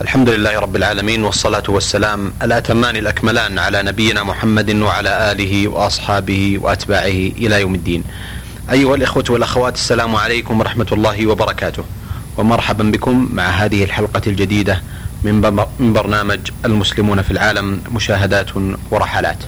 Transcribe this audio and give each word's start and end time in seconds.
الحمد 0.00 0.28
لله 0.28 0.58
رب 0.58 0.76
العالمين 0.76 1.24
والصلاة 1.24 1.62
والسلام 1.68 2.32
الأتمان 2.42 2.96
الأكملان 2.96 3.58
على 3.58 3.82
نبينا 3.82 4.22
محمد 4.24 4.70
وعلى 4.70 5.32
آله 5.32 5.68
وأصحابه 5.68 6.58
وأتباعه 6.62 7.20
إلى 7.38 7.60
يوم 7.60 7.74
الدين. 7.74 8.04
أيها 8.70 8.94
الإخوة 8.94 9.24
والأخوات 9.30 9.74
السلام 9.74 10.16
عليكم 10.16 10.60
ورحمة 10.60 10.86
الله 10.92 11.26
وبركاته. 11.26 11.84
ومرحبا 12.36 12.84
بكم 12.84 13.28
مع 13.32 13.42
هذه 13.42 13.84
الحلقة 13.84 14.22
الجديدة 14.26 14.82
من 15.22 15.64
برنامج 15.80 16.40
المسلمون 16.64 17.22
في 17.22 17.30
العالم 17.30 17.80
مشاهدات 17.92 18.50
ورحلات. 18.90 19.38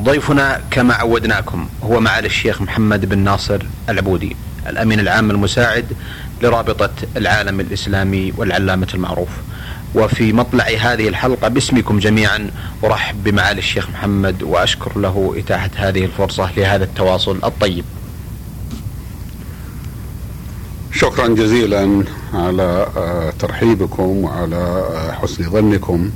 ضيفنا 0.00 0.60
كما 0.70 0.94
عودناكم 0.94 1.68
هو 1.82 2.00
معالي 2.00 2.26
الشيخ 2.26 2.62
محمد 2.62 3.08
بن 3.08 3.18
ناصر 3.18 3.62
العبودي 3.88 4.36
الأمين 4.66 5.00
العام 5.00 5.30
المساعد 5.30 5.86
لرابطة 6.42 6.90
العالم 7.16 7.60
الإسلامي 7.60 8.32
والعلامة 8.36 8.88
المعروف. 8.94 9.28
وفي 9.94 10.32
مطلع 10.32 10.64
هذه 10.64 11.08
الحلقة 11.08 11.48
باسمكم 11.48 11.98
جميعا 11.98 12.50
أرحب 12.84 13.24
بمعالي 13.24 13.58
الشيخ 13.58 13.90
محمد 13.90 14.42
وأشكر 14.42 14.98
له 14.98 15.34
إتاحة 15.36 15.70
هذه 15.76 16.04
الفرصة 16.04 16.50
لهذا 16.56 16.84
التواصل 16.84 17.38
الطيب. 17.44 17.84
شكرا 20.92 21.28
جزيلا 21.28 22.04
على 22.34 22.86
آه، 22.96 23.32
ترحيبكم 23.38 24.02
وعلى 24.02 24.56
آه، 24.56 25.12
حسن 25.12 25.50
ظنكم. 25.50 26.10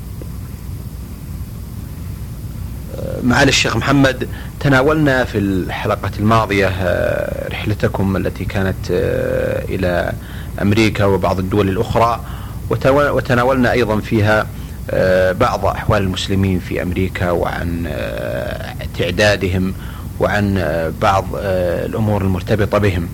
معالي 3.24 3.48
الشيخ 3.48 3.77
محمد 3.77 4.28
تناولنا 4.60 5.24
في 5.24 5.38
الحلقة 5.38 6.10
الماضية 6.19 6.69
آه، 6.69 7.48
رحلتكم 7.48 8.16
التي 8.16 8.45
كانت 8.45 8.91
آه، 8.91 9.64
إلى 9.64 10.12
أمريكا 10.62 11.05
وبعض 11.05 11.38
الدول 11.38 11.69
الأخرى 11.69 12.20
وتناولنا 12.91 13.73
أيضا 13.73 14.00
فيها 14.00 14.47
آه، 14.91 15.33
بعض 15.33 15.66
أحوال 15.66 16.03
المسلمين 16.03 16.58
في 16.58 16.83
أمريكا 16.83 17.31
وعن 17.31 17.92
تعدادهم 18.98 19.75
وعن 20.20 20.64
بعض 21.03 21.27
الأمور 21.34 22.22
المرتبطة 22.22 22.78
بهم. 22.78 23.09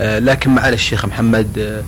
لكن 0.00 0.50
معالي 0.50 0.74
الشيخ 0.74 1.04
محمد 1.06 1.84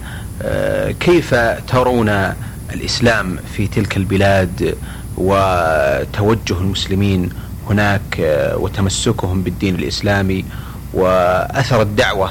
كيف 1.01 1.35
ترون 1.69 2.33
الإسلام 2.75 3.39
في 3.57 3.67
تلك 3.67 3.97
البلاد؟ 3.97 4.77
وتوجه 5.17 6.59
المسلمين 6.61 7.31
هناك 7.70 8.20
آه، 8.20 8.56
وتمسكهم 8.56 9.42
بالدين 9.42 9.75
الإسلامي 9.75 10.45
وأثر 10.95 11.83
الدعوة 11.83 12.31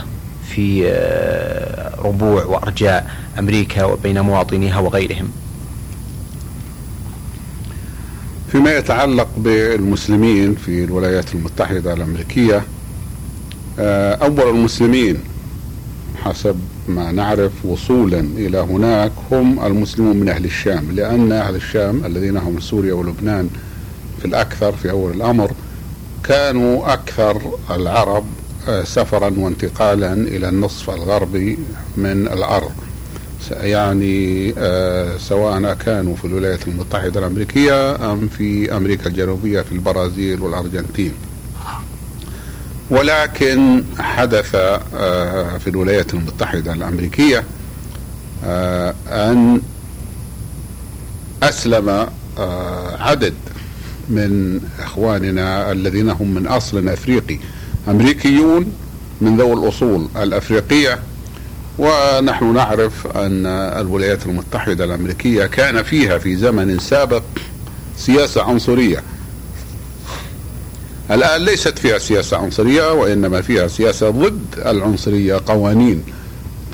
في 0.49 0.83
آه، 0.87 2.01
ربوع 2.01 2.45
وأرجاء 2.45 3.11
أمريكا 3.39 3.83
وبين 3.83 4.21
مواطنيها 4.21 4.79
وغيرهم. 4.79 5.29
فيما 8.51 8.77
يتعلق 8.77 9.27
بالمسلمين 9.37 10.55
في 10.55 10.83
الولايات 10.83 11.35
المتحدة 11.35 11.93
الأمريكية 11.93 12.63
آه، 13.79 14.13
أول 14.15 14.49
المسلمين 14.49 15.17
حسب 16.23 16.59
ما 16.87 17.11
نعرف 17.11 17.65
وصولا 17.65 18.19
إلى 18.19 18.57
هناك 18.57 19.11
هم 19.31 19.65
المسلمون 19.65 20.17
من 20.17 20.29
أهل 20.29 20.45
الشام 20.45 20.91
لأن 20.91 21.31
أهل 21.31 21.55
الشام 21.55 22.05
الذين 22.05 22.37
هم 22.37 22.59
سوريا 22.59 22.93
ولبنان 22.93 23.49
في 24.19 24.25
الأكثر 24.25 24.71
في 24.71 24.91
أول 24.91 25.11
الأمر 25.11 25.51
كانوا 26.23 26.93
أكثر 26.93 27.41
العرب 27.71 28.25
آه، 28.67 28.83
سفرا 28.83 29.33
وانتقالا 29.37 30.13
إلى 30.13 30.49
النصف 30.49 30.89
الغربي 30.89 31.57
من 31.97 32.27
الأرض. 32.27 32.71
يعني 33.51 34.53
آه، 34.57 35.17
سواء 35.17 35.73
كانوا 35.73 36.15
في 36.15 36.25
الولايات 36.25 36.67
المتحدة 36.67 37.19
الأمريكية 37.19 38.11
أم 38.13 38.27
في 38.27 38.77
أمريكا 38.77 39.07
الجنوبية 39.07 39.61
في 39.61 39.71
البرازيل 39.71 40.41
والأرجنتين. 40.41 41.13
ولكن 42.89 43.83
حدث 43.99 44.55
آه، 44.55 45.57
في 45.57 45.69
الولايات 45.69 46.13
المتحدة 46.13 46.73
الأمريكية 46.73 47.43
آه، 48.45 48.93
أن 49.07 49.61
أسلم 51.43 52.07
آه، 52.37 53.03
عدد 53.03 53.33
من 54.09 54.61
إخواننا 54.79 55.71
الذين 55.71 56.09
هم 56.09 56.33
من 56.33 56.47
أصل 56.47 56.87
أفريقي 56.87 57.39
أمريكيون 57.87 58.73
من 59.21 59.37
ذوي 59.37 59.53
الأصول 59.53 60.07
الأفريقية. 60.15 60.99
ونحن 61.77 62.53
نعرف 62.53 63.07
أن 63.07 63.45
الولايات 63.45 64.25
المتحدة 64.25 64.85
الأمريكية 64.85 65.45
كان 65.45 65.83
فيها 65.83 66.17
في 66.17 66.35
زمن 66.35 66.79
سابق 66.79 67.23
سياسة 67.97 68.43
عنصرية. 68.43 69.03
الآن 71.11 71.41
ليست 71.41 71.79
فيها 71.79 71.97
سياسة 71.97 72.37
عنصرية 72.37 72.93
وإنما 72.93 73.41
فيها 73.41 73.67
سياسة 73.67 74.09
ضد 74.09 74.41
العنصرية 74.65 75.41
قوانين 75.45 76.03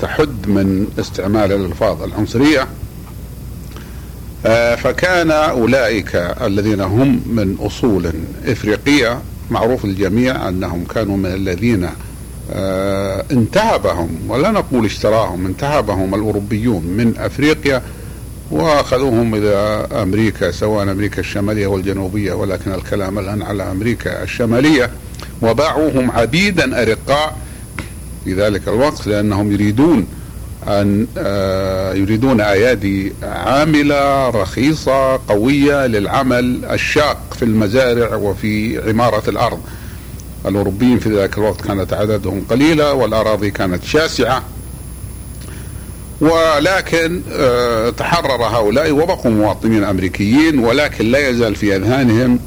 تحد 0.00 0.46
من 0.48 0.86
استعمال 0.98 1.52
الألفاظ 1.52 2.02
العنصرية. 2.02 2.66
آه، 4.46 4.74
فكان 4.74 5.30
أولئك 5.30 6.16
الذين 6.42 6.80
هم 6.80 7.22
من 7.26 7.56
أصول 7.60 8.10
إفريقية 8.46 9.18
معروف 9.50 9.84
الجميع 9.84 10.48
أنهم 10.48 10.84
كانوا 10.84 11.16
من 11.16 11.26
الذين 11.26 11.88
آه، 12.52 13.24
انتهبهم 13.32 14.18
ولا 14.28 14.50
نقول 14.50 14.84
اشتراهم 14.84 15.46
انتهبهم 15.46 16.14
الأوروبيون 16.14 16.82
من 16.82 17.14
أفريقيا 17.18 17.82
وأخذوهم 18.52 19.34
إلى 19.34 19.86
أمريكا 20.02 20.50
سواء 20.50 20.82
أمريكا 20.82 21.20
الشمالية 21.20 21.66
والجنوبية 21.66 22.32
ولكن 22.32 22.74
الكلام 22.74 23.18
الآن 23.18 23.42
على 23.42 23.70
أمريكا 23.70 24.22
الشمالية 24.22 24.90
وباعوهم 25.42 26.10
عبيدا 26.10 26.82
أرقاء 26.82 27.36
في 28.24 28.34
ذلك 28.34 28.68
الوقت 28.68 29.06
لأنهم 29.06 29.52
يريدون 29.52 30.06
أن 30.68 31.06
آه، 31.18 31.94
يريدون 31.94 32.40
أيادي 32.40 33.12
عاملة 33.22 34.28
رخيصة 34.30 35.16
قوية 35.28 35.86
للعمل 35.86 36.64
الشاق 36.64 37.34
في 37.38 37.44
المزارع 37.44 38.14
وفي 38.14 38.82
عمارة 38.88 39.30
الأرض. 39.30 39.60
الأوروبيين 40.46 40.98
في 40.98 41.20
ذلك 41.20 41.38
الوقت 41.38 41.60
كانت 41.60 41.92
عددهم 41.92 42.44
قليلة 42.50 42.92
والأراضي 42.92 43.50
كانت 43.50 43.84
شاسعة 43.84 44.42
ولكن 46.22 47.22
آه، 47.32 47.90
تحرر 47.90 48.44
هؤلاء 48.46 48.92
وبقوا 48.92 49.30
مواطنين 49.30 49.84
أمريكيين 49.84 50.58
ولكن 50.58 51.10
لا 51.10 51.28
يزال 51.28 51.54
في 51.54 51.76
أذهانهم 51.76 52.38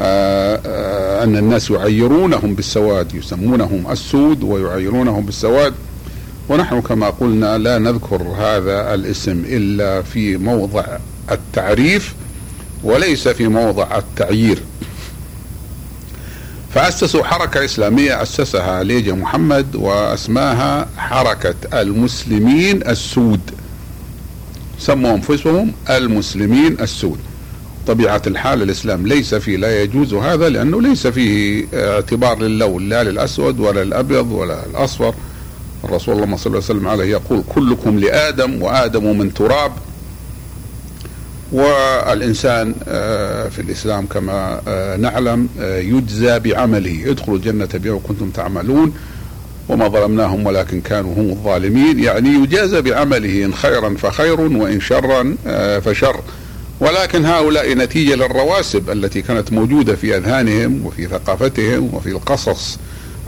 آه، 0.00 0.60
آه، 0.66 1.24
أن 1.24 1.36
الناس 1.36 1.70
يعيرونهم 1.70 2.54
بالسواد 2.54 3.14
يسمونهم 3.14 3.90
السود 3.90 4.42
ويعيرونهم 4.42 5.26
بالسواد. 5.26 5.74
ونحن 6.48 6.80
كما 6.80 7.10
قلنا 7.10 7.58
لا 7.58 7.78
نذكر 7.78 8.22
هذا 8.22 8.94
الاسم 8.94 9.42
إلا 9.46 10.02
في 10.02 10.36
موضع 10.36 10.84
التعريف 11.30 12.14
وليس 12.84 13.28
في 13.28 13.48
موضع 13.48 13.98
التعيير. 13.98 14.58
فأسسوا 16.74 17.24
حركة 17.24 17.64
إسلامية 17.64 18.22
أسسها 18.22 18.82
ليجا 18.82 19.12
محمد 19.12 19.76
وأسماها 19.76 20.88
حركة 20.96 21.54
المسلمين 21.74 22.88
السود. 22.88 23.40
سموا 24.78 25.14
أنفسهم 25.14 25.72
المسلمين 25.90 26.76
السود. 26.80 27.18
طبيعة 27.86 28.22
الحال 28.26 28.62
الإسلام 28.62 29.06
ليس 29.06 29.34
فيه 29.34 29.56
لا 29.56 29.82
يجوز 29.82 30.14
هذا 30.14 30.48
لأنه 30.48 30.82
ليس 30.82 31.06
فيه 31.06 31.64
اعتبار 31.74 32.38
للون 32.42 32.88
لا 32.88 33.04
للأسود 33.04 33.60
ولا 33.60 33.82
الأبيض 33.82 34.32
ولا 34.32 34.66
الأصفر 34.66 35.14
الرسول 35.84 36.22
الله 36.22 36.36
صلى 36.36 36.46
الله 36.46 36.64
عليه 36.64 36.78
وسلم 36.78 36.88
عليه 36.88 37.04
يقول 37.04 37.42
كلكم 37.54 37.98
لآدم 37.98 38.62
وآدم 38.62 39.18
من 39.18 39.34
تراب 39.34 39.72
والإنسان 41.52 42.74
آه، 42.88 43.48
في 43.48 43.58
الإسلام 43.62 44.06
كما 44.06 44.60
آه، 44.68 44.96
نعلم 44.96 45.48
آه، 45.60 45.78
يجزى 45.78 46.38
بعمله. 46.38 47.10
ادخلوا 47.10 47.36
الجنة 47.36 47.68
بما 47.74 48.00
كنتم 48.08 48.30
تعملون 48.30 48.94
وما 49.68 49.88
ظلمناهم 49.88 50.46
ولكن 50.46 50.80
كانوا 50.80 51.14
هم 51.14 51.30
الظالمين. 51.30 52.00
يعني 52.04 52.28
يجازى 52.28 52.80
بعمله 52.82 53.44
إن 53.44 53.54
خيرا 53.54 53.94
فخير 53.94 54.40
وإن 54.40 54.80
شرا 54.80 55.36
فشر. 55.80 56.20
ولكن 56.80 57.24
هؤلاء 57.24 57.74
نتيجة 57.74 58.14
للرواسب 58.14 58.90
التي 58.90 59.22
كانت 59.22 59.52
موجودة 59.52 59.96
في 59.96 60.16
أذهانهم 60.16 60.86
وفي 60.86 61.06
ثقافتهم 61.06 61.90
وفي 61.94 62.08
القصص. 62.08 62.78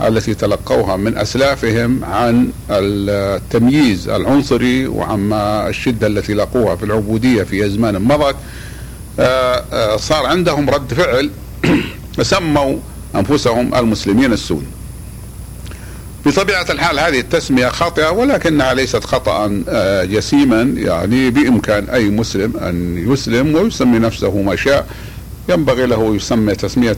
التي 0.01 0.33
تلقوها 0.33 0.97
من 0.97 1.17
أسلافهم 1.17 2.03
عن 2.03 2.51
التمييز 2.69 4.09
العنصري 4.09 4.87
وعما 4.87 5.69
الشدة 5.69 6.07
التي 6.07 6.33
لقوها 6.33 6.75
في 6.75 6.83
العبودية 6.83 7.43
في 7.43 7.65
أزمان 7.65 8.01
مضت 8.01 8.35
آه، 9.19 9.63
آه، 9.73 9.97
صار 9.97 10.25
عندهم 10.25 10.69
رد 10.69 10.93
فعل 10.93 11.29
سموا 12.21 12.77
أنفسهم 13.15 13.75
المسلمين 13.75 14.33
السود 14.33 14.65
بطبيعة 16.25 16.65
الحال 16.69 16.99
هذه 16.99 17.19
التسمية 17.19 17.67
خاطئة 17.67 18.09
ولكنها 18.09 18.73
ليست 18.73 19.03
خطأ 19.03 19.63
آه، 19.69 20.03
جسيما 20.05 20.61
يعني 20.61 21.29
بإمكان 21.29 21.89
أي 21.89 22.09
مسلم 22.09 22.57
أن 22.57 23.05
يسلم 23.11 23.55
ويسمي 23.55 23.99
نفسه 23.99 24.41
ما 24.41 24.55
شاء. 24.55 24.87
ينبغي 25.49 25.85
له 25.85 26.15
يسمى 26.15 26.55
تسمية 26.55 26.97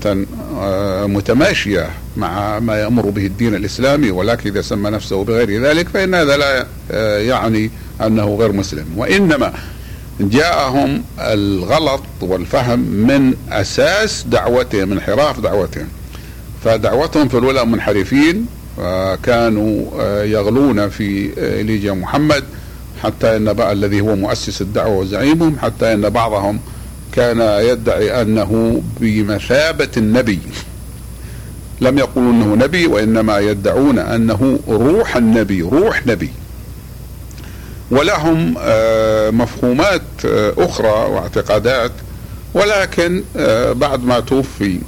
آه، 0.59 1.05
متماشية 1.05 1.89
مع 2.17 2.59
ما 2.59 2.75
يأمر 2.75 3.09
به 3.09 3.25
الدين 3.25 3.55
الإسلامي 3.55 4.11
ولكن 4.11 4.49
إذا 4.49 4.61
سمى 4.61 4.89
نفسه 4.89 5.23
بغير 5.23 5.63
ذلك 5.63 5.87
فإن 5.89 6.15
هذا 6.15 6.37
لا 6.37 6.65
آه، 6.91 7.17
يعني 7.17 7.71
أنه 8.01 8.35
غير 8.35 8.51
مسلم. 8.51 8.85
وإنما 8.97 9.53
جاءهم 10.19 11.03
الغلط 11.19 12.03
والفهم 12.21 12.79
من 12.79 13.33
أساس 13.51 14.23
دعوتهم 14.23 14.91
انحراف 14.91 15.39
دعوتهم. 15.39 15.87
فدعوتهم 16.63 17.27
في 17.27 17.37
الأولى 17.37 17.65
منحرفين 17.65 18.45
كانوا 19.23 19.85
آه، 19.99 20.23
يغلون 20.23 20.89
في 20.89 21.29
إليجا 21.37 21.93
محمد 21.93 22.43
حتى 23.03 23.35
إن 23.37 23.53
بقى 23.53 23.71
الذي 23.71 24.01
هو 24.01 24.15
مؤسس 24.15 24.61
الدعوة 24.61 24.97
وزعيمهم 24.97 25.57
حتى 25.59 25.93
إن 25.93 26.09
بعضهم 26.09 26.59
كان 27.13 27.41
يدعي 27.41 28.21
أنه 28.21 28.81
بمثابة 28.99 29.89
النبي. 29.97 30.39
لم 31.81 31.97
يقولوا 31.97 32.31
إنه 32.31 32.55
نبي 32.55 32.87
وإنما 32.87 33.39
يدعون 33.39 33.99
أنه 33.99 34.59
روح 34.67 35.15
النبي 35.15 35.61
روح 35.61 36.07
نبي. 36.07 36.31
ولهم 37.91 38.55
آه، 38.59 39.29
مفهومات 39.29 40.01
آه، 40.25 40.53
أخرى 40.57 40.89
واعتقادات. 40.89 41.91
ولكن 42.53 43.23
بعد 43.75 44.05
ما 44.05 44.19
توفي 44.19 44.79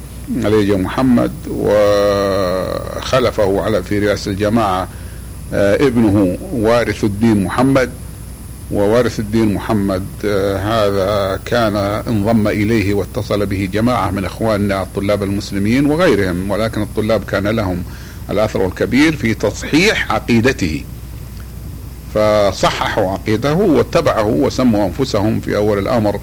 عليه 0.44 0.76
محمد 0.76 1.32
وخلفه 1.50 3.62
على 3.62 3.82
في 3.82 3.98
رئاسة 3.98 4.30
الجماعة 4.30 4.88
آه، 5.54 5.74
ابنه 5.74 6.38
وارث 6.52 7.04
الدين 7.04 7.44
محمد 7.44 7.90
ووارث 8.70 9.20
الدين 9.20 9.54
محمد 9.54 10.06
آه، 10.24 10.56
هذا 10.56 11.40
كان 11.44 11.76
انضم 12.08 12.48
إليه 12.48 12.94
واتصل 12.94 13.46
به 13.46 13.68
جماعة 13.72 14.10
من 14.10 14.24
إخواننا 14.24 14.82
الطلاب 14.82 15.22
المسلمين 15.22 15.86
وغيرهم 15.86 16.50
ولكن 16.50 16.82
الطلاب 16.82 17.24
كان 17.24 17.48
لهم 17.48 17.82
الأثر 18.30 18.66
الكبير 18.66 19.16
في 19.16 19.34
تصحيح 19.34 20.12
عقيدته. 20.12 20.84
فصححوا 22.14 23.12
عقيدته 23.12 23.54
واتبعه 23.54 24.26
وسموا 24.26 24.86
أنفسهم 24.86 25.40
في 25.40 25.56
أول 25.56 25.78
الأمر 25.78 26.20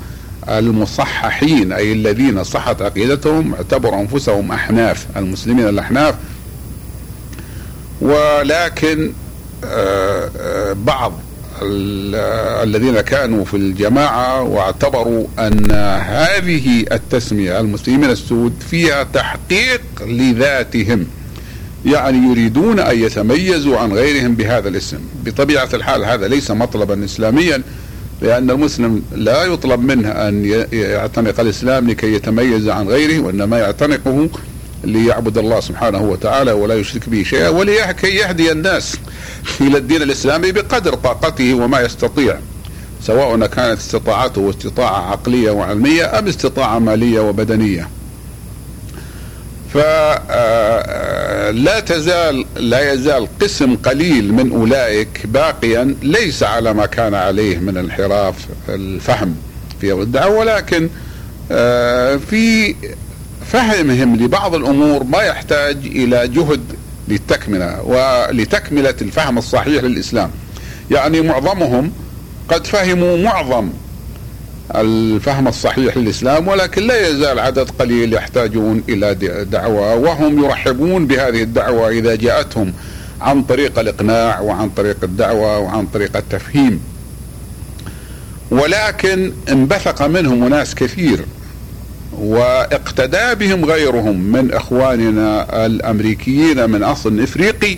المصححين 0.49 1.73
أي 1.73 1.93
الذين 1.93 2.43
صحت 2.43 2.81
عقيدتهم 2.81 3.53
اعتبروا 3.53 4.01
أنفسهم 4.01 4.51
أحناف 4.51 5.07
المسلمين 5.17 5.69
الأحناف. 5.69 6.15
ولكن 8.01 9.13
آه، 9.65 10.29
آه، 10.37 10.73
بعض 10.73 11.13
الذين 12.63 13.01
كانوا 13.01 13.45
في 13.45 13.57
الجماعة 13.57 14.43
واعتبروا 14.43 15.27
أن 15.39 15.71
هذه 16.01 16.85
التسمية 16.91 17.59
المسلمين 17.59 18.09
السود 18.09 18.53
فيها 18.69 19.03
تحقيق 19.03 19.81
لذاتهم. 20.07 21.05
يعني 21.85 22.29
يريدون 22.31 22.79
أن 22.79 22.99
يتميزوا 22.99 23.77
عن 23.77 23.93
غيرهم 23.93 24.35
بهذا 24.35 24.69
الاسم. 24.69 24.99
بطبيعة 25.25 25.69
الحال 25.73 26.05
هذا 26.05 26.27
ليس 26.27 26.51
مطلبا 26.51 27.05
إسلاميا 27.05 27.61
لأن 28.21 28.49
المسلم 28.51 29.03
لا 29.15 29.43
يطلب 29.43 29.79
منه 29.79 30.09
أن 30.09 30.45
يعتنق 30.73 31.39
الإسلام 31.39 31.89
لكي 31.89 32.13
يتميز 32.13 32.69
عن 32.69 32.87
غيره 32.87 33.19
وإنما 33.19 33.59
يعتنقه 33.59 34.29
ليعبد 34.83 35.37
الله 35.37 35.59
سبحانه 35.59 36.01
وتعالى 36.01 36.51
ولا 36.51 36.75
يشرك 36.75 37.09
به 37.09 37.23
شيئا 37.23 37.49
ولكي 37.49 38.07
يهدي 38.07 38.51
الناس 38.51 38.95
إلى 39.61 39.77
الدين 39.77 40.01
الإسلامي 40.01 40.51
بقدر 40.51 40.93
طاقته 40.93 41.53
وما 41.53 41.81
يستطيع 41.81 42.37
سواء 43.03 43.45
كانت 43.45 43.79
استطاعته 43.79 44.49
استطاعة 44.49 45.11
عقلية 45.11 45.51
وعلمية 45.51 46.19
أم 46.19 46.27
استطاعة 46.27 46.79
مالية 46.79 47.19
وبدنية. 47.19 47.87
فلا 49.73 51.79
تزال 51.79 52.45
لا 52.55 52.93
يزال 52.93 53.27
قسم 53.41 53.75
قليل 53.75 54.33
من 54.33 54.51
أولئك 54.51 55.21
باقيا 55.25 55.95
ليس 56.03 56.43
على 56.43 56.73
ما 56.73 56.85
كان 56.85 57.13
عليه 57.13 57.57
من 57.57 57.77
انحراف 57.77 58.35
الفهم 58.69 59.35
في 59.81 59.93
الدعوه 59.93 60.37
ولكن 60.37 60.89
آه، 61.51 62.15
في 62.15 62.75
فهمهم 63.53 64.15
لبعض 64.15 64.55
الأمور 64.55 65.03
ما 65.03 65.21
يحتاج 65.21 65.77
إلى 65.85 66.27
جهد 66.27 66.61
للتكملة 67.07 67.81
ولتكملة 67.81 68.95
الفهم 69.01 69.37
الصحيح 69.37 69.83
للإسلام. 69.83 70.31
يعني 70.91 71.21
معظمهم 71.21 71.91
قد 72.49 72.67
فهموا 72.67 73.17
معظم 73.17 73.69
الفهم 74.75 75.47
الصحيح 75.47 75.97
للإسلام 75.97 76.47
ولكن 76.47 76.87
لا 76.87 77.07
يزال 77.07 77.39
عدد 77.39 77.69
قليل 77.69 78.13
يحتاجون 78.13 78.83
إلى 78.89 79.15
دعوة 79.51 79.95
وهم 79.95 80.43
يرحبون 80.43 81.07
بهذه 81.07 81.43
الدعوة 81.43 81.89
إذا 81.89 82.15
جاءتهم 82.15 82.73
عن 83.21 83.43
طريق 83.43 83.79
الإقناع 83.79 84.39
وعن 84.39 84.69
طريق 84.69 84.97
الدعوة 85.03 85.59
وعن 85.59 85.85
طريق 85.85 86.17
التفهيم. 86.17 86.79
ولكن 88.51 89.33
انبثق 89.49 90.01
منهم 90.01 90.47
ناس 90.47 90.75
كثير 90.75 91.25
واقتدى 92.19 93.35
بهم 93.35 93.65
غيرهم 93.65 94.19
من 94.19 94.53
إخواننا 94.53 95.65
الأمريكيين 95.65 96.69
من 96.69 96.83
أصل 96.83 97.19
إفريقي 97.19 97.77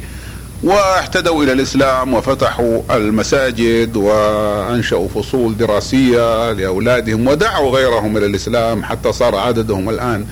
واهتدوا 0.64 1.44
إلى 1.44 1.52
الإسلام 1.52 2.14
وفتحوا 2.14 2.82
المساجد 2.92 3.96
وأنشأوا 3.96 5.08
فصول 5.08 5.58
دراسية 5.58 6.52
لأولادهم 6.52 7.28
ودعوا 7.28 7.72
غيرهم 7.78 8.18
إلى 8.18 8.26
الإسلام 8.26 8.84
حتى 8.84 9.12
صار 9.12 9.36
عددهم 9.36 9.90
الآن 9.90 10.26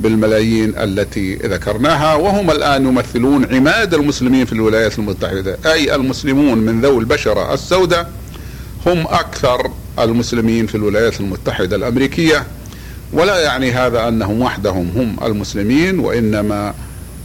بالملايين 0.00 0.78
التي 0.78 1.34
ذكرناها 1.34 2.14
وهم 2.14 2.50
الآن 2.50 2.86
يمثلون 2.86 3.54
عماد 3.54 3.94
المسلمين 3.94 4.44
في 4.44 4.52
الولايات 4.52 4.98
المتحدة. 4.98 5.58
أي 5.66 5.94
المسلمون 5.94 6.58
من 6.58 6.80
ذوي 6.80 6.98
البشرة 6.98 7.54
السوداء 7.54 8.10
هم 8.86 9.06
أكثر 9.06 9.70
المسلمين 9.98 10.66
في 10.66 10.74
الولايات 10.74 11.20
المتحدة 11.20 11.76
الأمريكية. 11.76 12.46
ولا 13.12 13.40
يعني 13.40 13.72
هذا 13.72 14.08
أنهم 14.08 14.42
وحدهم 14.42 14.90
هم 14.96 15.16
المسلمين 15.26 15.98
وإنما 15.98 16.74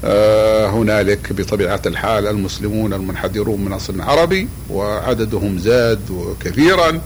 آه، 0.04 0.70
هنالك 0.70 1.34
بطبيعة 1.34 1.81
الحال 1.86 2.28
المسلمون 2.28 2.94
المنحدرون 2.94 3.66
من 3.66 3.74
أصل 3.74 4.02
عربي 4.02 4.48
وعددهم 4.70 5.58
زاد 5.58 6.36
كثيرا 6.40 7.02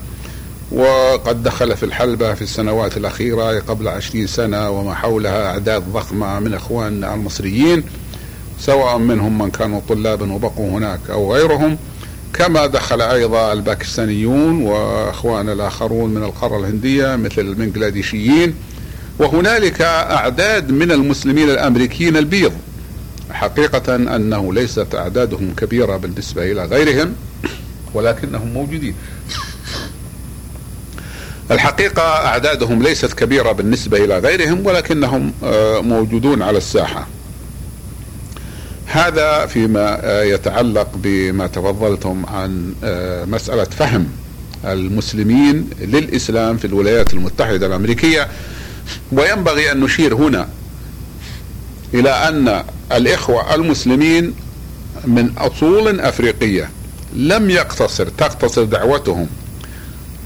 وقد 0.72 1.44
دخل 1.44 1.78
في 1.78 1.84
الحلبة 1.84 2.34
في 2.34 2.42
السنوات 2.42 2.98
الأخيرة 2.98 3.60
قبل 3.60 3.88
عشرين 3.88 4.28
سنة 4.28 4.70
وما 4.70 4.96
حولها 4.96 5.46
أعداد 5.46 5.84
ضخمة 5.94 6.40
من 6.40 6.54
أخواننا 6.54 7.14
المصريين 7.14 7.84
سواء 8.60 8.98
منهم 8.98 9.38
من 9.38 9.52
كانوا 9.52 9.82
طلابا 9.90 10.34
وبقوا 10.34 10.70
هناك 10.70 11.00
أو 11.10 11.34
غيرهم. 11.34 11.78
كما 12.34 12.66
دخل 12.66 13.02
أيضا 13.02 13.54
الباكستانيون 13.54 14.62
وأخواننا 14.62 15.54
الآخرون 15.54 16.10
من 16.10 16.24
القارة 16.24 16.60
الهندية 16.60 17.16
مثل 17.16 17.42
البنغلاديشيين 17.42 18.56
وهنالك 19.20 19.82
أعداد 19.82 20.72
من 20.72 20.92
المسلمين 20.92 21.50
الأمريكيين 21.50 22.18
البيض. 22.18 22.54
حقيقة 23.32 23.96
أنه 23.96 24.54
ليست 24.54 24.96
أعدادهم 24.96 25.54
كبيرة 25.58 25.98
بالنسبة 25.98 26.52
إلى 26.52 26.66
غيرهم 26.66 27.16
ولكنهم 27.94 28.48
موجودين. 28.48 28.96
الحقيقة 31.52 32.02
أعدادهم 32.02 32.84
ليست 32.84 33.14
كبيرة 33.14 33.52
بالنسبة 33.52 34.06
إلى 34.06 34.20
غيرهم 34.20 34.66
ولكنهم 34.66 35.34
آه، 35.44 35.80
موجودون 35.80 36.42
على 36.42 36.58
الساحة. 36.58 37.08
هذا 38.94 39.46
فيما 39.46 40.00
آه، 40.04 40.24
يتعلق 40.24 40.88
بما 40.96 41.48
تفضلتم 41.48 42.26
عن 42.26 42.74
آه، 42.84 43.26
مسألة 43.26 43.64
فهم 43.64 44.08
المسلمين 44.66 45.70
للإسلام 45.82 46.58
في 46.58 46.66
الولايات 46.66 47.14
المتحدة 47.14 47.68
الأمريكية. 47.68 48.28
وينبغي 49.12 49.72
أن 49.72 49.80
نشير 49.80 50.16
هنا 50.16 50.50
إلى 51.94 52.10
أن 52.10 52.64
الإخوة 52.92 53.56
المسلمين 53.56 54.34
من 55.06 55.30
أصول 55.38 56.00
أفريقية 56.00 56.70
لم 57.16 57.50
يقتصر 57.50 58.08
تقتصر 58.08 58.64
دعوتهم 58.64 59.28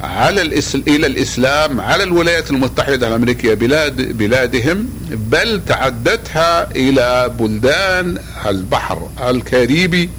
على 0.01 0.41
الإسل... 0.41 0.83
إلى 0.87 1.07
الإسلام 1.07 1.81
على 1.81 2.03
الولايات 2.03 2.51
المتحدة 2.51 3.07
الأمريكية 3.07 3.53
بلاد 3.53 4.17
بلادهم 4.17 4.89
بل 5.11 5.61
تعدتها 5.67 6.71
إلى 6.71 7.31
بلدان 7.39 8.17
البحر 8.45 9.09
الكاريبي 9.29 10.09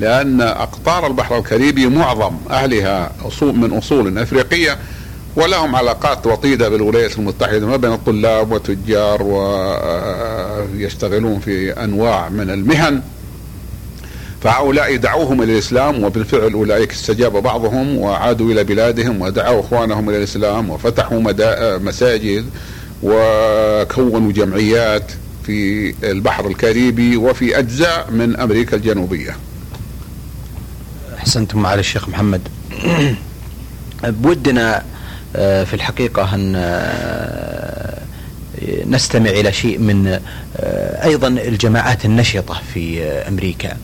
لأن 0.00 0.40
أقطار 0.40 1.06
البحر 1.06 1.38
الكاريبي 1.38 1.86
معظم 1.86 2.36
أهلها 2.50 3.12
أصول 3.26 3.56
من 3.56 3.76
أصول 3.76 4.18
أفريقية 4.18 4.78
ولهم 5.36 5.76
علاقات 5.76 6.26
وطيدة 6.26 6.68
بالولايات 6.68 7.18
المتحدة 7.18 7.66
ما 7.66 7.76
بين 7.76 7.92
الطلاب 7.92 8.52
وتجار 8.52 9.22
ويشتغلون 10.72 11.40
في 11.40 11.70
أنواع 11.84 12.28
من 12.28 12.50
المهن. 12.50 13.02
فهؤلاء 14.42 14.96
دعوهم 14.96 15.42
إلى 15.42 15.52
الإسلام 15.52 16.04
وبالفعل 16.04 16.52
أولئك 16.52 16.92
استجاب 16.92 17.32
بعضهم 17.32 17.98
وعادوا 17.98 18.52
إلى 18.52 18.64
بلادهم 18.64 19.22
ودعوا 19.22 19.60
إخوانهم 19.60 20.08
إلى 20.08 20.18
الإسلام 20.18 20.70
وفتحوا 20.70 21.20
مساجد 21.78 22.46
وكونوا 23.02 24.32
جمعيات 24.32 25.12
في 25.46 25.94
البحر 26.10 26.46
الكاريبي 26.46 27.16
وفي 27.16 27.58
أجزاء 27.58 28.10
من 28.10 28.36
أمريكا 28.36 28.76
الجنوبية. 28.76 29.36
أحسنتم 31.18 31.62
معالي 31.62 31.80
الشيخ 31.80 32.08
محمد. 32.08 32.40
بودنا 34.04 34.82
آه، 35.36 35.64
في 35.64 35.74
الحقيقة 35.74 36.34
أن 36.34 36.52
آه، 36.56 37.98
نستمع 38.86 39.30
إلى 39.30 39.52
شيء 39.52 39.78
من 39.78 40.20
آه، 40.56 41.04
أيضا 41.04 41.28
الجماعات 41.28 42.04
النشطة 42.04 42.62
في 42.74 43.02
أمريكا. 43.02 43.76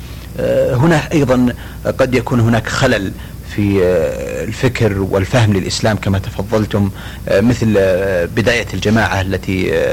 هنا 0.74 1.12
أيضا 1.12 1.54
قد 1.98 2.14
يكون 2.14 2.40
هناك 2.40 2.66
خلل 2.66 3.12
في 3.56 3.84
آه، 3.84 4.44
الفكر 4.44 5.00
والفهم 5.00 5.52
للإسلام 5.52 5.96
كما 5.96 6.18
تفضلتم 6.18 6.90
آه، 7.28 7.40
مثل 7.40 7.74
آه، 7.78 8.24
بداية 8.24 8.66
الجماعة 8.74 9.20
التي 9.20 9.84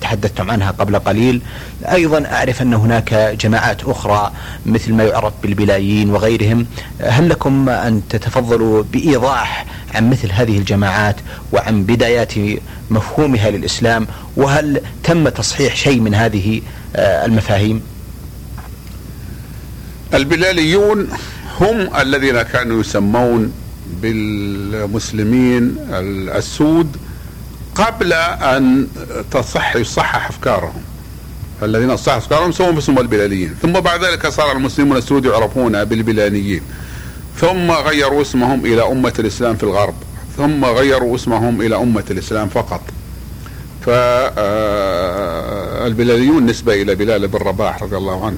تحدثتم 0.00 0.50
عنها 0.50 0.70
قبل 0.70 0.98
قليل. 0.98 1.40
أيضا 1.92 2.26
أعرف 2.26 2.62
أن 2.62 2.74
هناك 2.74 3.14
جماعات 3.40 3.84
أخرى 3.84 4.32
مثل 4.66 4.92
ما 4.92 5.04
يعرف 5.04 5.32
بالبلايين 5.42 6.10
وغيرهم. 6.10 6.66
هل 7.00 7.28
لكم 7.28 7.68
أن 7.68 8.02
تتفضلوا 8.10 8.84
بإيضاح 8.92 9.66
عن 9.94 10.10
مثل 10.10 10.32
هذه 10.32 10.58
الجماعات 10.58 11.16
وعن 11.52 11.82
بدايات 11.82 12.32
مفهومها 12.90 13.50
للإسلام؟ 13.50 14.06
وهل 14.36 14.80
تم 15.04 15.28
تصحيح 15.28 15.76
شيء 15.76 16.00
من 16.00 16.14
هذه 16.14 16.60
المفاهيم؟ 16.96 17.95
البلاليون 20.16 21.08
هم 21.60 21.96
الذين 22.00 22.42
كانوا 22.42 22.80
يسمون 22.80 23.52
بالمسلمين 24.02 25.76
السود 26.36 26.96
قبل 27.74 28.12
أن 28.12 28.86
تصح 29.30 29.76
يصحح 29.76 30.28
أفكارهم. 30.28 30.82
الذين 31.62 31.96
صحح 31.96 32.16
أفكارهم 32.16 32.52
سموا 32.52 32.72
باسم 32.72 32.98
البلاليين. 32.98 33.54
ثم 33.62 33.72
بعد 33.72 34.04
ذلك 34.04 34.26
صار 34.28 34.52
المسلمون 34.52 34.96
السود 34.96 35.24
يعرفون 35.24 35.84
بالبلانيين 35.84 36.62
ثم 37.40 37.70
غيروا 37.70 38.22
اسمهم 38.22 38.66
إلى 38.66 38.82
أمة 38.82 39.12
الإسلام 39.18 39.56
في 39.56 39.62
الغرب. 39.62 39.94
ثم 40.36 40.64
غيروا 40.64 41.16
اسمهم 41.16 41.60
إلى 41.60 41.76
أمة 41.76 42.04
الإسلام 42.10 42.48
فقط. 42.48 42.80
فالبلاليون 45.86 46.46
نسبة 46.46 46.82
إلى 46.82 46.94
بلال 46.94 47.28
بن 47.28 47.38
رباح 47.38 47.82
رضي 47.82 47.96
الله 47.96 48.26
عنه 48.26 48.36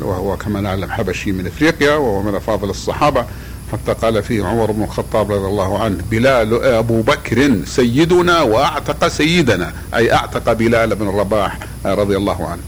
وهو 0.00 0.36
كما 0.36 0.60
نعلم 0.60 0.90
حبشي 0.90 1.32
من 1.32 1.46
إفريقيا 1.46 1.94
وهو 1.94 2.22
من 2.22 2.34
أفاضل 2.34 2.70
الصحابة. 2.70 3.24
حتى 3.72 3.92
قال 3.92 4.22
فيه 4.22 4.44
عمر 4.44 4.72
بن 4.72 4.82
الخطاب 4.82 5.32
رضي 5.32 5.46
الله 5.46 5.78
عنه 5.78 5.98
بلال 6.10 6.64
أبو 6.64 7.02
بكر 7.02 7.64
سيدنا 7.64 8.42
وأعتق 8.42 9.08
سيدنا. 9.08 9.72
أي 9.94 10.12
أعتق 10.12 10.52
بلال 10.52 10.94
بن 10.94 11.08
رباح 11.08 11.58
رضي 11.86 12.16
الله 12.16 12.48
عنه. 12.48 12.62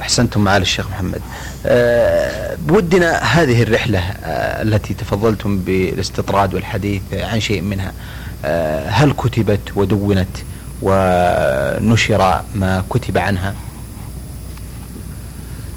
أحسنتم 0.00 0.40
معالي 0.40 0.62
الشيخ 0.62 0.90
محمد. 0.90 1.20
أه 1.66 2.56
بودنا 2.66 3.18
هذه 3.18 3.62
الرحلة 3.62 3.98
أه 3.98 4.62
التي 4.62 4.94
تفضلتم 4.94 5.58
بالاستطراد 5.58 6.54
والحديث 6.54 7.02
عن 7.12 7.40
شيء 7.40 7.62
منها. 7.62 7.92
أه 8.44 8.88
هل 8.88 9.12
كتبت 9.12 9.76
ودونت؟ 9.76 10.28
ونشر 10.82 12.42
ما 12.54 12.84
كتب 12.90 13.18
عنها؟ 13.18 13.54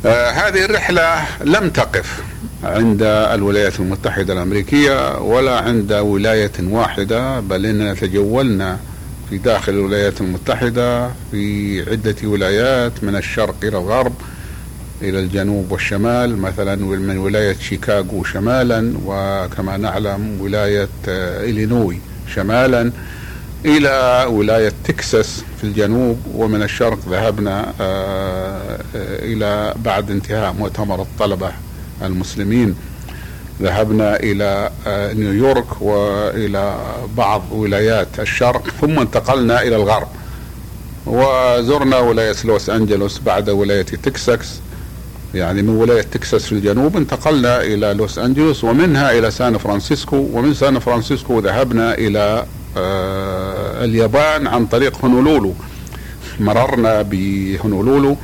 آه 0.06 0.30
هذه 0.30 0.66
الرحلة 0.66 1.24
لم 1.44 1.70
تقف 1.70 2.22
عند 2.64 3.02
الولايات 3.04 3.80
المتحدة 3.80 4.34
الأمريكية 4.34 5.18
ولا 5.18 5.60
عند 5.60 5.94
ولاية 5.94 6.52
واحدة 6.62 7.40
بل 7.40 7.66
إننا 7.66 7.94
تجولنا 7.94 8.78
في 9.30 9.38
داخل 9.38 9.72
الولايات 9.72 10.22
المتحدة 10.22 11.10
في 11.32 11.82
عدة 11.92 12.16
ولايات 12.24 13.04
من 13.04 13.16
الشرق 13.16 13.56
إلى 13.64 13.78
الغرب 13.78 14.14
إلى 15.02 15.20
الجنوب 15.20 15.72
والشمال 15.72 16.38
مثلا 16.38 16.76
من 16.76 17.18
ولاية 17.18 17.56
شيكاغو 17.60 18.24
شمالا 18.24 18.94
وكما 19.06 19.78
نعلم 19.78 20.38
ولاية 20.42 20.90
آه، 21.08 21.44
إلينوي 21.44 22.00
شمالا. 22.36 22.92
إلى 23.66 24.26
ولاية 24.30 24.74
تكساس 24.84 25.44
في 25.58 25.64
الجنوب 25.64 26.18
ومن 26.36 26.64
الشرق 26.64 26.98
ذهبنا 27.10 27.74
آه، 27.82 28.80
إلى 28.96 29.74
بعد 29.86 30.12
انتهاء 30.12 30.54
مؤتمر 30.54 31.02
الطلبة 31.02 31.52
المسلمين. 32.02 32.76
ذهبنا 33.62 34.16
إلى 34.16 34.70
آه، 34.88 35.14
نيويورك 35.14 35.82
وإلى 35.82 36.78
بعض 37.18 37.44
ولايات 37.52 38.08
الشرق 38.20 38.68
ثم 38.82 39.00
انتقلنا 39.00 39.62
إلى 39.62 39.76
الغرب. 39.76 40.08
وزرنا 41.06 41.98
ولاية 42.00 42.36
لوس 42.46 42.70
أنجلوس 42.70 43.20
بعد 43.20 43.50
ولاية 43.50 43.82
تكساس. 43.82 44.60
يعني 45.34 45.62
من 45.62 45.76
ولاية 45.76 46.02
تكساس 46.02 46.46
في 46.46 46.52
الجنوب 46.52 46.98
انتقلنا 46.98 47.62
إلى 47.62 47.94
لوس 47.94 48.20
أنجلوس 48.20 48.64
ومنها 48.64 49.12
إلى 49.12 49.32
سان 49.32 49.58
فرانسيسكو. 49.58 50.28
ومن 50.34 50.54
سان 50.54 50.80
فرانسيسكو 50.80 51.40
ذهبنا 51.40 51.94
إلى 51.94 52.46
آه، 52.78 53.31
اليابان 53.84 54.48
عن 54.48 54.66
طريق 54.66 55.06
هونولولو. 55.06 55.54
مررنا 56.40 57.02
بهونولولو. 57.02 58.18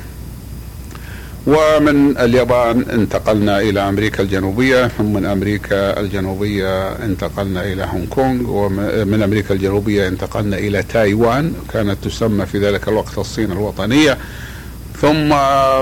ومن 1.48 2.18
اليابان 2.18 2.86
انتقلنا 2.90 3.62
إلى 3.62 3.90
أمريكا 3.90 4.24
الجنوبية. 4.24 4.88
ثم 4.88 5.14
من 5.14 5.26
أمريكا 5.26 6.00
الجنوبية 6.00 6.92
انتقلنا 6.92 7.64
إلى 7.64 7.84
هونغ 7.84 8.06
كونغ. 8.06 8.50
ومن 8.50 9.22
أمريكا 9.24 9.54
الجنوبية 9.54 10.08
انتقلنا 10.08 10.58
إلى 10.58 10.84
تايوان. 10.84 11.54
كانت 11.74 11.98
تسمى 12.04 12.46
في 12.46 12.60
ذلك 12.60 12.88
الوقت 12.88 13.18
الصين 13.18 13.52
الوطنية. 13.52 14.18
ثم 15.02 15.30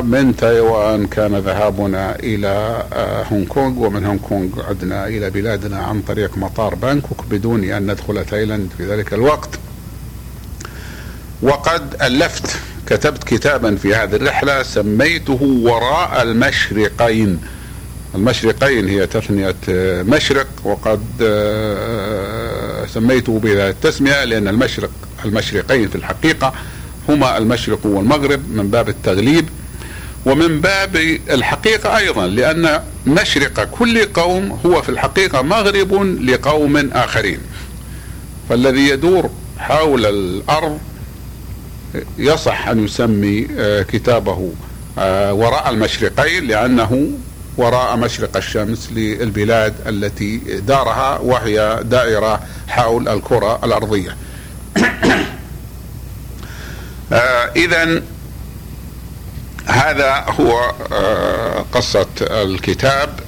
من 0.05 0.36
تايوان 0.38 1.08
كان 1.08 1.36
ذهابنا 1.36 2.15
إلى 2.20 2.84
آه، 2.94 3.24
هونغ 3.24 3.46
كونغ. 3.46 3.86
ومن 3.86 4.05
هونغ 4.05 4.20
كونغ 4.20 4.50
عدنا 4.70 5.08
إلى 5.08 5.29
بلادنا 5.29 5.77
عن 5.77 6.01
طريق 6.01 6.38
مطار 6.38 6.75
بانكوك 6.75 7.25
بدون 7.32 7.63
أن 7.63 7.91
ندخل 7.91 8.25
تايلاند 8.25 8.70
في 8.77 8.86
ذلك 8.86 9.13
الوقت. 9.13 9.50
وقد 11.45 11.95
ألفت 12.01 12.57
كتبت 12.87 13.23
كتابا 13.23 13.75
في 13.75 13.95
هذه 13.95 14.15
الرحلة 14.15 14.63
سميته 14.63 15.39
وراء 15.41 16.21
المشرقين. 16.21 17.41
المشرقين 18.15 18.87
هي 18.89 19.07
تثنية 19.07 19.55
آه، 19.69 20.03
مشرق 20.03 20.47
وقد 20.63 21.05
آه، 21.21 22.85
سميته 22.85 23.39
بهذه 23.39 23.69
التسمية 23.69 24.23
لأن 24.23 24.47
المشرق 24.47 24.89
المشرقين 25.25 25.89
في 25.89 25.95
الحقيقة 25.95 26.53
هما 27.09 27.37
المشرق 27.37 27.85
والمغرب 27.85 28.49
من 28.49 28.67
باب 28.67 28.89
التغليب 28.89 29.49
ومن 30.25 30.61
باب 30.61 30.95
الحقيقة 31.29 31.97
أيضا 31.97 32.27
لأن 32.27 32.79
مشرق 33.07 33.63
كل 33.71 34.05
قوم 34.05 34.59
هو 34.65 34.81
في 34.81 34.89
الحقيقة 34.89 35.41
مغرب 35.41 35.93
لقوم 36.21 36.77
آخرين. 36.93 37.39
فالذي 38.49 38.89
يدور 38.89 39.29
حول 39.57 40.05
الأرض 40.05 40.79
يصح 42.17 42.67
أن 42.67 42.85
يسمي 42.85 43.47
آه، 43.57 43.81
كتابه 43.81 44.53
آه، 44.99 45.33
وراء 45.33 45.69
المشرقين 45.69 46.47
لأنه 46.47 47.09
وراء 47.57 47.97
مشرق 47.97 48.37
الشمس 48.37 48.89
للبلاد 48.91 49.73
التي 49.87 50.37
دارها 50.67 51.17
وهي 51.17 51.79
دائرة 51.83 52.39
حول 52.67 53.09
الكرة 53.09 53.65
الأرضية. 53.65 54.17
آه 57.13 57.51
اذا 57.55 58.01
هذا 59.65 60.25
هو 60.39 60.73
قصة 61.71 62.07
الكتاب 62.21 63.19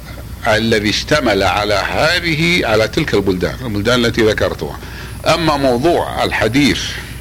الذي 0.48 0.90
اشتمل 0.90 1.44
على 1.44 1.74
هذه 1.74 2.68
على 2.68 2.88
تلك 2.88 3.14
البلدان 3.14 3.56
البلدان 3.66 4.06
التي 4.06 4.22
ذكرتها. 4.22 4.80
أما 5.26 5.58
موضوع 5.58 6.24
الحديث 6.24 6.80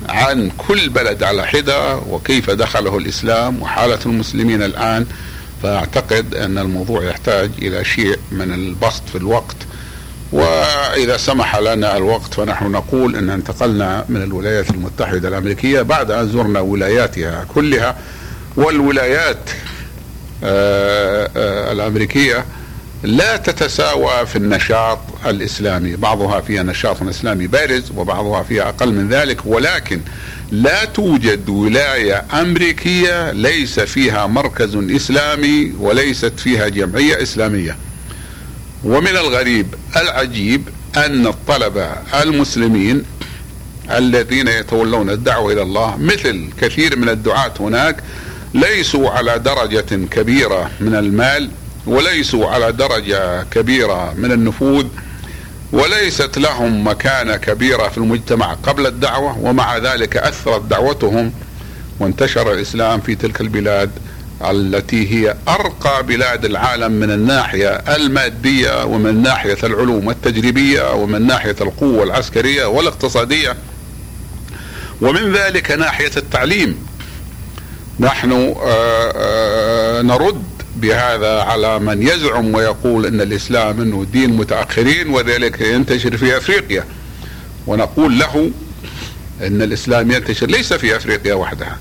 عن 0.08 0.50
كل 0.58 0.88
بلد 0.88 1.22
على 1.22 1.46
حدة 1.46 1.96
وكيف 1.96 2.50
دخله 2.50 2.98
الإسلام 2.98 3.62
وحالة 3.62 3.98
المسلمين 4.06 4.62
الآن. 4.62 5.06
فأعتقد 5.62 6.34
أن 6.34 6.58
الموضوع 6.58 7.04
يحتاج 7.04 7.50
إلى 7.62 7.84
شيء 7.84 8.18
من 8.32 8.52
البسط 8.52 9.02
في 9.08 9.18
الوقت. 9.18 9.56
وإذا 10.32 11.16
سمح 11.16 11.56
لنا 11.56 11.96
الوقت 11.96 12.34
فنحن 12.34 12.70
نقول 12.70 13.16
أن 13.16 13.30
انتقلنا 13.30 14.04
من 14.08 14.22
الولايات 14.22 14.70
المتحدة 14.70 15.28
الأمريكية 15.28 15.82
بعد 15.82 16.10
أن 16.10 16.28
زرنا 16.28 16.60
ولاياتها 16.60 17.44
كلها. 17.54 17.96
والولايات 18.56 19.50
آه، 20.44 21.30
آه، 21.36 21.72
الأمريكية 21.72 22.44
لا 23.02 23.36
تتساوى 23.36 24.26
في 24.26 24.36
النشاط 24.36 24.98
الإسلامي، 25.26 25.96
بعضها 25.96 26.40
فيها 26.40 26.62
نشاط 26.62 27.02
إسلامي 27.02 27.46
بارز 27.46 27.90
وبعضها 27.96 28.42
فيها 28.42 28.68
أقل 28.68 28.92
من 28.92 29.08
ذلك 29.08 29.46
ولكن 29.46 30.00
لا 30.50 30.84
توجد 30.84 31.48
ولاية 31.48 32.24
أمريكية 32.32 33.32
ليس 33.32 33.80
فيها 33.80 34.26
مركز 34.26 34.76
إسلامي 34.76 35.72
وليست 35.78 36.32
فيها 36.40 36.68
جمعية 36.68 37.22
إسلامية. 37.22 37.76
ومن 38.84 39.16
الغريب 39.16 39.74
العجيب 39.96 40.68
أن 40.96 41.26
الطلبة 41.26 41.90
المسلمين 42.22 43.02
الذين 43.90 44.48
يتولون 44.48 45.10
الدعوة 45.10 45.52
إلى 45.52 45.62
الله 45.62 45.96
مثل 45.96 46.48
كثير 46.60 46.96
من 46.96 47.08
الدعاة 47.08 47.52
هناك 47.60 47.96
ليسوا 48.54 49.10
على 49.10 49.38
درجة 49.38 50.06
كبيرة 50.10 50.70
من 50.80 50.94
المال 50.94 51.50
وليسوا 51.86 52.46
على 52.50 52.72
درجة 52.72 53.42
كبيرة 53.42 54.14
من 54.14 54.32
النفوذ 54.32 54.86
وليست 55.72 56.38
لهم 56.38 56.86
مكانة 56.86 57.36
كبيرة 57.36 57.88
في 57.88 57.98
المجتمع 57.98 58.54
قبل 58.54 58.86
الدعوة 58.86 59.38
ومع 59.38 59.76
ذلك 59.78 60.16
أثرت 60.16 60.62
دعوتهم 60.62 61.32
وانتشر 62.00 62.52
الإسلام 62.52 63.00
في 63.00 63.14
تلك 63.14 63.40
البلاد 63.40 63.90
التي 64.50 65.14
هي 65.14 65.36
أرقى 65.48 66.02
بلاد 66.02 66.44
العالم 66.44 66.92
من 66.92 67.10
الناحية 67.10 67.68
المادية 67.68 68.84
ومن 68.84 69.22
ناحية 69.22 69.58
العلوم 69.64 70.10
التجريبية 70.10 70.94
ومن 70.94 71.26
ناحية 71.26 71.56
القوة 71.60 72.04
العسكرية 72.04 72.64
والاقتصادية 72.66 73.56
ومن 75.00 75.32
ذلك 75.32 75.70
ناحية 75.70 76.10
التعليم. 76.16 76.86
نحن 78.00 78.32
آه، 78.32 79.12
آه، 79.16 80.02
نرد 80.02 80.42
بهذا 80.76 81.40
على 81.40 81.78
من 81.78 82.02
يزعم 82.02 82.54
ويقول 82.54 83.06
إن 83.06 83.20
الإسلام 83.20 83.80
إنه 83.80 84.06
دين 84.12 84.36
متأخرين 84.36 85.08
وذلك 85.08 85.60
ينتشر 85.60 86.16
في 86.16 86.36
أفريقيا. 86.36 86.84
ونقول 87.66 88.18
له 88.18 88.50
إن 89.42 89.62
الإسلام 89.62 90.10
ينتشر 90.10 90.46
ليس 90.46 90.72
في 90.72 90.96
أفريقيا 90.96 91.34
وحدها. 91.34 91.78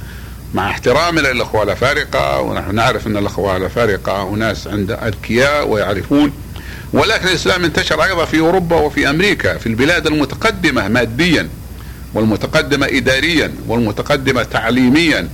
مع 0.54 0.70
احترامنا 0.70 1.28
للأخوة 1.28 1.64
الافارقه 1.64 2.42
ونحن 2.42 2.76
نعرف 2.76 3.08
إن 3.08 3.18
الأخوة 3.18 3.58
الافارقه 3.58 4.34
أناس 4.34 4.68
عند 4.68 4.92
أذكياء 4.92 5.68
ويعرفون. 5.68 6.32
ولكن 6.94 7.28
الإسلام 7.28 7.64
انتشر 7.64 8.04
أيضا 8.04 8.26
في 8.26 8.40
أوروبا 8.40 8.76
وفي 8.76 9.10
أمريكا 9.10 9.58
في 9.58 9.68
البلاد 9.68 10.08
المتقدمة 10.08 10.88
ماديا 10.88 11.50
والمتقدمة 12.14 12.86
اداريا 12.86 13.54
والمتقدمة 13.68 14.44
تعليميا. 14.44 15.30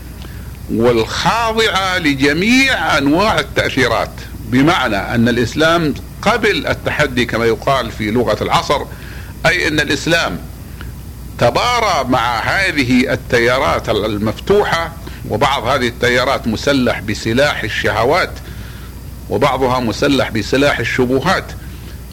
والخاضعة 0.76 1.98
لجميع 1.98 2.98
أنواع 2.98 3.40
التأثيرات 3.40 4.12
بمعنى 4.46 4.98
أن 4.98 5.30
الإسلام 5.30 5.94
قبل 6.22 6.68
التحدي 6.68 7.26
كما 7.26 7.46
يقال 7.46 7.92
في 7.92 8.12
لغة 8.12 8.44
العصر 8.44 8.82
أي 9.46 9.68
أن 9.68 9.80
الإسلام 9.80 10.40
تبارى 11.40 12.10
مع 12.10 12.40
هذه 12.40 13.14
التيارات 13.14 13.90
المفتوحة 13.90 14.92
وبعض 15.30 15.64
هذه 15.64 15.88
التيارات 15.88 16.48
مسلح 16.48 17.00
بسلاح 17.00 17.64
الشهوات 17.64 18.32
وبعضها 19.30 19.80
مسلح 19.80 20.30
بسلاح 20.30 20.80
الشبهات. 20.80 21.46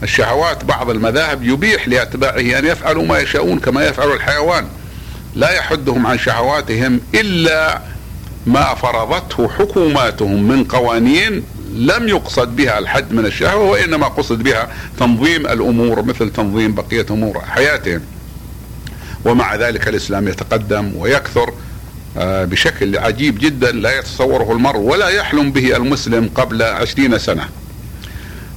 الشهوات 0.02 0.64
بعض 0.64 0.90
المذاهب 0.90 1.42
يبيح 1.42 1.88
لأتباعه 1.88 2.58
أن 2.58 2.66
يفعلوا 2.66 3.06
ما 3.06 3.18
يشاءون 3.18 3.58
كما 3.58 3.84
يفعل 3.86 4.12
الحيوان. 4.12 4.66
لا 5.34 5.50
يحدهم 5.50 6.06
عن 6.06 6.18
شهواتهم 6.18 7.00
إلا 7.14 7.80
ما 8.48 8.74
فرضته 8.74 9.48
حكوماتهم 9.48 10.42
من 10.48 10.64
قوانين 10.64 11.42
لم 11.74 12.08
يقصد 12.08 12.56
بها 12.56 12.78
الحد 12.78 13.12
من 13.12 13.26
الشهوة 13.26 13.70
وإنما 13.70 14.08
قصد 14.08 14.42
بها 14.42 14.68
تنظيم 14.98 15.46
الأمور 15.46 16.02
مثل 16.02 16.30
تنظيم 16.32 16.74
بقية 16.74 17.06
أمور 17.10 17.40
حياتهم. 17.40 18.00
ومع 19.24 19.54
ذلك 19.54 19.88
الإسلام 19.88 20.28
يتقدم 20.28 20.92
ويكثر 20.96 21.52
آه، 22.18 22.44
بشكل 22.44 22.98
عجيب 22.98 23.38
جدا 23.38 23.72
لا 23.72 23.98
يتصوره 23.98 24.52
المرء 24.52 24.78
ولا 24.78 25.08
يحلم 25.08 25.52
به 25.52 25.76
المسلم 25.76 26.30
قبل 26.34 26.62
عشرين 26.62 27.18
سنة. 27.18 27.48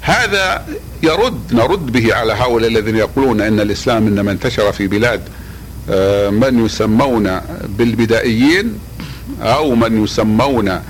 هذا 0.01 0.65
يرد 1.03 1.53
نرد 1.53 1.85
به 1.85 2.15
على 2.15 2.33
هؤلاء 2.33 2.69
الذين 2.69 2.95
يقولون 2.95 3.41
إن 3.41 3.59
الإسلام 3.59 4.07
إنما 4.07 4.31
انتشر 4.31 4.71
في 4.71 4.87
بلاد 4.87 5.21
آه، 5.89 6.29
من 6.29 6.65
يسمون 6.65 7.41
بالبدائيين 7.77 8.79
أو 9.41 9.75
من 9.75 10.03
يسمون 10.03 10.81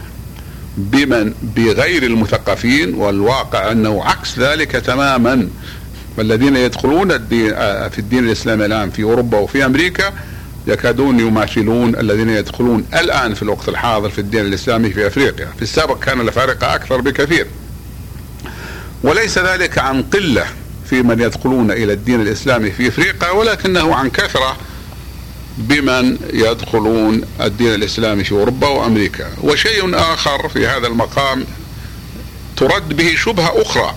بمن 0.78 1.34
بغير 1.56 2.04
المثقفين 2.04 2.94
والواقع 2.94 3.72
أنه 3.72 4.04
عكس 4.04 4.40
ذلك 4.40 4.72
تماما 4.72 5.48
والذين 6.18 6.56
يدخلون 6.56 7.12
الدين 7.12 7.54
آه، 7.54 7.88
في 7.88 8.00
الدين 8.00 8.26
الإسلامي 8.26 8.66
الآن 8.66 8.90
في 8.90 9.04
أوروبا 9.04 9.38
وفي 9.38 9.66
أمريكا 9.66 10.14
يكادون 10.68 11.20
يماثلون 11.20 11.96
الذين 11.96 12.30
يدخلون 12.30 12.86
الآن 12.94 13.34
في 13.34 13.44
الوقت 13.44 13.70
الحاضر 13.70 14.10
في 14.10 14.20
الدين 14.20 14.46
الإسلامي 14.46 14.90
في 14.90 15.08
أفريقيا، 15.08 15.48
في 15.56 15.62
السابق 15.62 16.00
كان 16.00 16.22
الفارقه 16.22 16.76
أكثر 16.76 17.02
بكثير. 17.02 17.48
وليس 19.04 19.38
ذلك 19.38 19.78
عن 19.78 20.04
قلة 20.04 20.46
في 20.90 21.02
من 21.02 21.20
يدخلون 21.20 21.72
إلى 21.72 21.94
الدين 21.94 22.22
الإسلامي 22.22 22.72
في 22.72 22.88
أفريقيا 22.88 23.32
ولكنه 23.32 23.96
عن 23.96 24.10
كثرة 24.10 24.58
بمن 25.58 26.18
يدخلون 26.34 27.22
الدين 27.42 27.76
الإسلامي 27.76 28.24
في 28.24 28.32
أوروبا 28.32 28.68
وأمريكا. 28.68 29.30
وشيء 29.44 29.96
آخر 29.96 30.50
في 30.50 30.68
هذا 30.68 30.88
المقام 30.88 31.46
ترد 32.58 32.94
به 32.98 33.16
شبهة 33.16 33.62
أخرى 33.62 33.96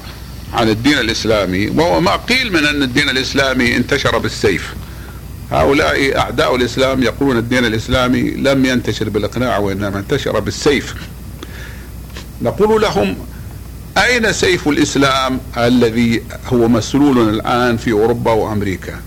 عن 0.53 0.69
الدين 0.69 0.99
الإسلامي 0.99 1.67
وهو 1.69 2.01
ما 2.01 2.17
قيل 2.17 2.53
من 2.53 2.67
أن 2.67 2.83
الدين 2.83 3.09
الإسلامي 3.09 3.77
انتشر 3.77 4.19
بالسيف. 4.19 4.75
هؤلاء 5.51 6.19
أعداء 6.19 6.57
الإسلام 6.57 7.03
يقولون 7.03 7.39
الدين 7.39 7.65
الإسلامي 7.65 8.31
لم 8.31 8.65
ينتشر 8.65 9.09
بالإقناع 9.09 9.59
وإنما 9.59 9.99
انتشر 9.99 10.41
بالسيف. 10.41 10.95
نقول 12.43 12.83
لهم 12.83 13.17
أين 13.99 14.33
سيف 14.33 14.69
الإسلام 14.69 15.41
الذي 15.57 16.23
هو 16.53 16.69
مسلول 16.69 17.29
الآن 17.29 17.77
في 17.77 17.93
أوروبا 17.93 18.33
وأمريكا؟ 18.33 19.01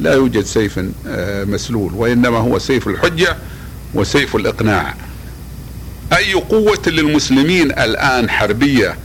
لا 0.00 0.14
يوجد 0.14 0.44
سيف 0.44 0.80
آه، 1.08 1.44
مسلول 1.44 1.94
وإنما 1.94 2.38
هو 2.38 2.58
سيف 2.58 2.88
الحجة 2.88 3.36
وسيف 3.94 4.36
الإقناع. 4.36 4.94
أي 6.16 6.32
قوة 6.32 6.82
للمسلمين 6.86 7.70
الآن 7.70 8.30
حربية 8.30 8.96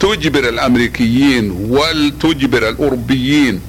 تجبر 0.00 0.48
الأمريكيين 0.48 1.50
وتجبر 1.50 2.68
الأوروبيين 2.68 3.60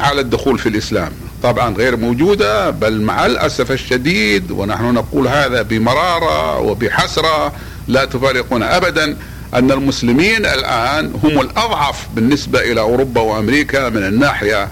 على 0.00 0.20
الدخول 0.20 0.58
في 0.58 0.68
الإسلام؟ 0.68 1.12
طبعا 1.42 1.74
غير 1.74 1.96
موجودة 1.96 2.70
بل 2.70 3.00
مع 3.00 3.26
الأسف 3.26 3.72
الشديد 3.72 4.50
ونحن 4.50 4.94
نقول 4.94 5.28
هذا 5.28 5.62
بمرارة 5.62 6.58
وبحسرة 6.58 7.52
لا 7.88 8.04
تفارقنا 8.04 8.76
أبدا. 8.76 9.16
أن 9.54 9.70
المسلمين 9.70 10.46
الآن 10.46 11.12
هم 11.24 11.40
الأضعف 11.40 12.06
بالنسبة 12.14 12.60
إلى 12.60 12.80
أوروبا 12.80 13.20
وأمريكا 13.20 13.88
من 13.88 14.04
الناحية 14.04 14.68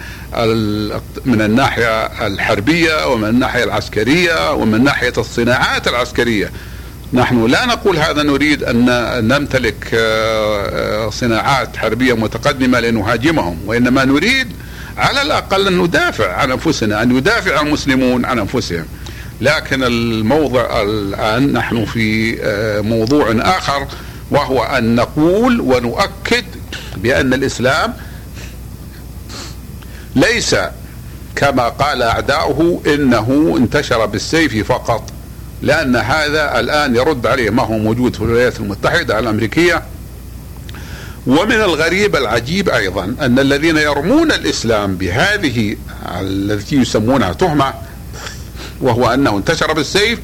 من 1.27 1.43
الناحية 1.43 2.07
الحربية 2.27 3.07
ومن 3.07 3.29
الناحية 3.29 3.65
العسكرية 3.65 4.53
ومن 4.53 4.85
ناحية 4.85 5.13
الصناعات 5.19 5.89
العسكرية. 5.89 6.51
نحن 7.13 7.47
لا 7.47 7.67
نقول 7.67 7.97
هذا 7.97 8.23
نريد 8.23 8.65
أن 8.65 8.87
نمتلك 9.29 9.91
آه، 9.95 11.07
آه، 11.07 11.11
صناعات 11.11 11.77
حربية 11.77 12.15
متقدمة 12.15 12.81
لنهاجمهم 12.81 13.59
وإنما 13.67 14.05
نريد 14.05 14.49
على 14.97 15.23
الأقل 15.23 15.67
أن 15.67 15.79
ندافع 15.79 16.33
عن 16.33 16.51
أنفسنا 16.51 17.03
أن 17.03 17.17
يدافع 17.17 17.61
المسلمون 17.61 18.25
عن 18.25 18.39
أنفسهم. 18.39 18.85
لكن 19.41 19.85
الموضع 19.85 20.83
الآن 20.83 21.53
نحن 21.53 21.85
في 21.85 22.39
آه، 22.43 22.81
موضوع 22.81 23.35
آخر 23.39 23.87
وهو 24.31 24.63
أن 24.63 24.95
نقول 24.95 25.61
ونؤكد 25.61 26.45
بأن 26.97 27.35
الإسلام 27.35 27.95
ليس 30.17 30.57
كما 31.37 31.69
قال 31.69 32.03
أعداؤه 32.03 32.83
إنه 32.87 33.55
انتشر 33.59 34.07
بالسيف 34.07 34.73
فقط 34.73 35.11
لأن 35.63 35.97
هذا 35.97 36.61
الآن 36.61 36.97
يرد 36.97 37.27
عليه 37.27 37.51
ما 37.51 37.63
هو 37.63 37.79
موجود 37.79 38.17
في 38.17 38.23
الولايات 38.23 38.61
المتحدة 38.61 39.19
الأمريكية. 39.19 39.83
ومن 41.27 41.53
الغريب 41.53 42.17
العجيب 42.17 42.69
أيضا 42.69 43.05
أن 43.21 43.39
الذين 43.39 43.77
يرمون 43.77 44.33
الإسلام 44.33 44.97
بهذه 44.97 45.77
التي 46.21 46.77
يسمونها 46.77 47.33
تهمة 47.33 47.75
وهو 48.81 49.15
أنه 49.15 49.37
انتشر 49.37 49.73
بالسيف 49.73 50.19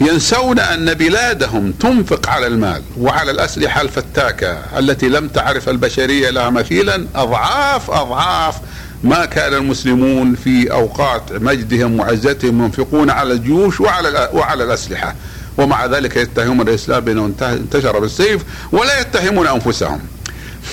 ينسون 0.00 0.58
أن 0.58 0.94
بلادهم 0.94 1.72
تنفق 1.72 2.28
على 2.28 2.46
المال 2.46 2.82
وعلى 2.98 3.30
الأسلحة 3.30 3.80
الفتاكة 3.80 4.78
التي 4.78 5.08
لم 5.08 5.28
تعرف 5.28 5.68
البشرية 5.68 6.30
لها 6.30 6.50
مثيلا. 6.50 7.06
أضعاف 7.14 7.90
أضعاف 7.90 8.56
ما 9.04 9.24
كان 9.24 9.54
المسلمون 9.54 10.34
في 10.34 10.72
أوقات 10.72 11.32
مجدهم 11.32 12.00
وعزتهم 12.00 12.64
ينفقون 12.64 13.10
على 13.10 13.32
الجيوش 13.32 13.80
وعلى 13.80 14.30
وعلى 14.32 14.64
الأسلحة. 14.64 15.14
ومع 15.58 15.86
ذلك 15.86 16.16
يتهمون 16.16 16.68
الاسلام 16.68 17.00
بانه 17.00 17.32
انتشر 17.42 17.98
بالسيف 17.98 18.42
ولا 18.72 19.00
يتهمون 19.00 19.46
أنفسهم. 19.46 20.00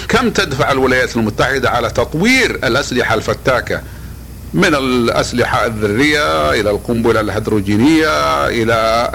كم 0.10 0.30
تدفع 0.30 0.72
الولايات 0.72 1.18
المتحدة 1.18 1.70
على 1.70 1.90
تطوير 1.90 2.56
الأسلحة 2.56 3.16
الفتاكة؟ 3.16 3.82
من 4.54 4.76
الأسلحة 4.76 5.66
الذرية 5.66 6.52
إلى 6.52 6.70
القنبلة 6.70 7.20
الهيدروجينية 7.22 8.48
إلى 8.48 9.12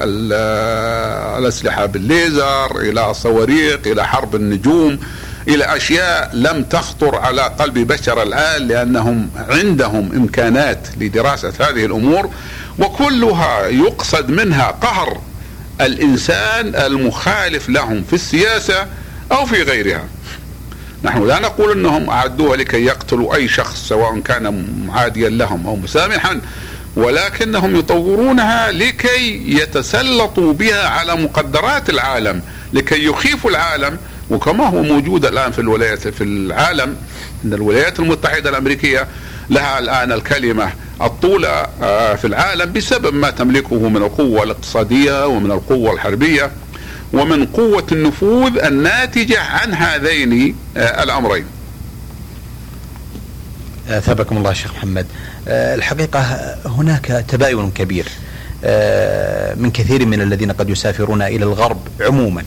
الأسلحة 1.38 1.86
بالليزر 1.86 2.80
إلى 2.80 3.10
الصواريخ 3.10 3.78
إلى 3.86 4.06
حرب 4.06 4.34
النجوم 4.34 4.98
إلى 5.48 5.76
أشياء 5.76 6.30
لم 6.34 6.64
تخطر 6.64 7.16
على 7.16 7.42
قلب 7.42 7.78
بشر 7.78 8.22
الآن 8.22 8.68
لأنهم 8.68 9.30
عندهم 9.48 10.12
إمكانات 10.12 10.78
لدراسة 11.00 11.52
هذه 11.60 11.84
الأمور 11.84 12.30
وكلها 12.78 13.66
يقصد 13.66 14.30
منها 14.30 14.70
قهر 14.70 15.20
الإنسان 15.80 16.74
المخالف 16.74 17.68
لهم 17.68 18.02
في 18.02 18.12
السياسة 18.12 18.86
أو 19.32 19.46
في 19.46 19.62
غيرها. 19.62 20.04
نحن 21.04 21.26
لا 21.26 21.38
نقول 21.38 21.72
إنهم 21.72 22.10
أعدوها 22.10 22.56
لكي 22.56 22.84
يقتلوا 22.84 23.34
أي 23.34 23.48
شخص 23.48 23.88
سواء 23.88 24.20
كان 24.20 24.66
معاديا 24.86 25.28
لهم 25.28 25.66
أو 25.66 25.76
مسامحا 25.76 26.40
ولكنهم 26.96 27.76
يطورونها 27.76 28.72
لكي 28.72 29.42
يتسلطوا 29.60 30.52
بها 30.52 30.88
على 30.88 31.16
مقدرات 31.16 31.90
العالم 31.90 32.42
لكي 32.72 33.04
يخيفوا 33.04 33.50
العالم. 33.50 33.98
وكما 34.30 34.66
هو 34.68 34.82
موجود 34.82 35.24
الآن 35.24 35.52
في 35.52 35.58
الولايات 35.58 36.08
في 36.08 36.24
العالم 36.24 36.96
إن 37.44 37.52
الولايات 37.52 37.98
المتحدة 38.00 38.50
الأمريكية 38.50 39.06
لها 39.50 39.78
الآن 39.78 40.12
الكلمة 40.12 40.72
الطولة 41.02 41.66
آه، 41.82 42.14
في 42.14 42.26
العالم 42.26 42.72
بسبب 42.72 43.14
ما 43.14 43.30
تملكه 43.30 43.88
من 43.88 43.96
القوة 43.96 44.42
الاقتصادية 44.42 45.26
ومن 45.26 45.50
القوة 45.50 45.92
الحربية. 45.92 46.50
ومن 47.14 47.46
قوة 47.46 47.86
النفوذ 47.92 48.58
الناتجة 48.58 49.40
عن 49.40 49.74
هذين 49.74 50.56
آه، 50.76 51.02
الأمرين. 51.02 51.44
أثابكم 53.88 54.36
الله 54.36 54.52
شيخ 54.52 54.74
محمد. 54.74 55.06
آه، 55.48 55.74
الحقيقة 55.74 56.20
هناك 56.66 57.24
تباين 57.28 57.70
كبير 57.70 58.08
آه، 58.64 59.54
من 59.54 59.70
كثير 59.70 60.06
من 60.06 60.20
الذين 60.20 60.52
قد 60.52 60.70
يسافرون 60.70 61.22
إلى 61.22 61.44
الغرب 61.44 61.78
عموما 62.00 62.44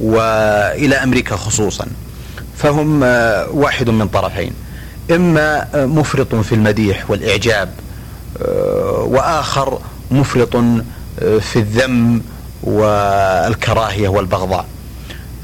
وإلى 0.00 0.96
أمريكا 0.96 1.36
خصوصا 1.36 1.86
فهم 2.56 3.02
واحد 3.52 3.90
من 3.90 4.08
طرفين. 4.08 4.52
إما 5.10 5.68
مفرط 5.74 6.34
في 6.34 6.54
المديح 6.54 7.10
والإعجاب 7.10 7.70
وآخر 9.00 9.80
مفرط 10.10 10.56
في 11.20 11.56
الذم 11.56 12.22
والكراهية 12.62 14.08
والبغضاء. 14.08 14.66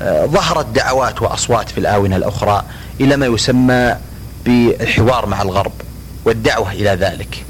آه، 0.00 0.26
ظهرت 0.26 0.66
دعوات 0.66 1.22
وأصوات 1.22 1.68
في 1.68 1.78
الآونة 1.78 2.16
الأخرى 2.16 2.62
إلى 3.00 3.16
ما 3.16 3.26
يسمى 3.26 3.96
بالحوار 4.44 5.26
مع 5.26 5.42
الغرب 5.42 5.72
والدعوة 6.24 6.72
إلى 6.72 6.90
ذلك. 6.90 7.44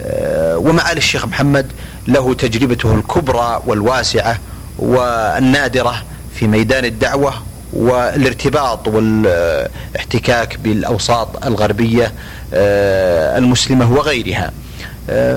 آه، 0.00 0.58
ومعالي 0.58 0.98
الشيخ 0.98 1.26
محمد 1.26 1.66
له 2.08 2.34
تجربته 2.34 2.94
الكبرى 2.94 3.62
والواسعة 3.66 4.38
والنادرة 4.78 6.02
في 6.34 6.46
ميدان 6.46 6.84
الدعوة 6.84 7.34
والارتباط 7.72 8.88
والاحتكاك 8.88 10.58
بالأوساط 10.58 11.46
الغربية 11.46 12.12
آه، 12.54 13.38
المسلمة 13.38 13.92
وغيرها. 13.92 14.52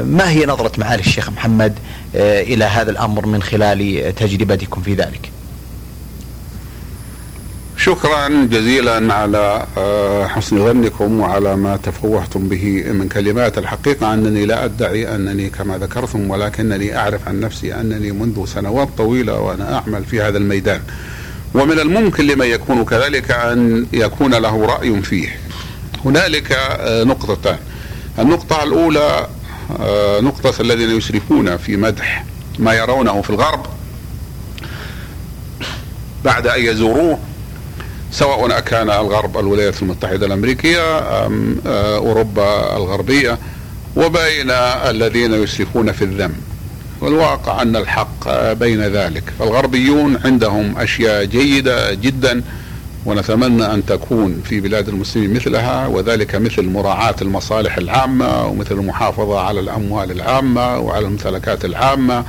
ما 0.03 0.29
هي 0.29 0.45
نظرة 0.45 0.71
معالي 0.77 1.01
الشيخ 1.01 1.29
محمد 1.29 1.73
إلى 2.15 2.65
هذا 2.65 2.91
الأمر 2.91 3.25
من 3.25 3.43
خلال 3.43 4.13
تجربتكم 4.15 4.81
في 4.81 4.93
ذلك. 4.93 5.29
شكرا 7.77 8.47
جزيلا 8.51 9.13
على 9.13 9.65
آه، 9.77 10.27
حسن 10.27 10.65
ظنكم 10.65 11.19
وعلى 11.19 11.55
ما 11.55 11.77
تفوهتم 11.77 12.47
به 12.47 12.83
من 12.91 13.09
كلمات. 13.09 13.57
الحقيقة 13.57 14.13
أنني 14.13 14.45
لا 14.45 14.65
أدعي 14.65 15.15
أنني 15.15 15.49
كما 15.49 15.77
ذكرتم 15.77 16.31
ولكنني 16.31 16.97
أعرف 16.97 17.27
عن 17.27 17.39
نفسي 17.39 17.75
أنني 17.75 18.11
منذ 18.11 18.45
سنوات 18.45 18.89
طويلة 18.97 19.39
وأنا 19.39 19.75
أعمل 19.75 20.05
في 20.05 20.21
هذا 20.21 20.37
الميدان. 20.37 20.81
ومن 21.53 21.79
الممكن 21.79 22.27
لمن 22.27 22.45
يكون 22.45 22.85
كذلك 22.85 23.31
أن 23.31 23.85
يكون 23.93 24.35
له 24.35 24.65
رأي 24.65 25.01
فيه. 25.01 25.39
هنالك 26.05 26.51
آه، 26.51 27.03
نقطتان. 27.03 27.57
النقطة 28.19 28.63
الأولى 28.63 28.99
آه، 28.99 29.29
نقطة 30.21 30.61
الذين 30.61 30.97
يسرفون 30.97 31.57
في 31.57 31.77
مدح 31.77 32.25
ما 32.59 32.73
يرونه 32.73 33.21
في 33.21 33.29
الغرب. 33.29 33.65
بعد 36.25 36.47
أن 36.47 36.65
يزوروه 36.65 37.19
سواء 38.11 38.57
أكان 38.57 38.89
الغرب 38.89 39.37
الولايات 39.37 39.81
المتحدة 39.81 40.25
الأمريكية 40.25 40.97
أم 41.25 41.57
آه، 41.67 41.97
أوروبا 41.97 42.77
الغربية 42.77 43.37
وبين 43.95 44.51
الذين 44.89 45.33
يسرفون 45.33 45.91
في 45.91 46.03
الذم. 46.03 46.33
والواقع 47.01 47.61
أن 47.61 47.75
الحق 47.75 48.53
بين 48.53 48.81
ذلك. 48.81 49.23
فالغربيون 49.39 50.17
عندهم 50.25 50.77
أشياء 50.77 51.23
جيدة 51.23 51.93
جدا. 51.93 52.43
ونتمنى 53.05 53.73
أن 53.73 53.85
تكون 53.85 54.41
في 54.45 54.59
بلاد 54.59 54.89
المسلمين 54.89 55.33
مثلها 55.33 55.87
وذلك 55.87 56.35
مثل 56.35 56.63
مراعاة 56.63 57.15
المصالح 57.21 57.77
العامة 57.77 58.45
ومثل 58.45 58.75
المحافظة 58.75 59.39
على 59.39 59.59
الأموال 59.59 60.11
العامة 60.11 60.79
وعلى 60.79 61.05
الممتلكات 61.05 61.65
العامة 61.65 62.25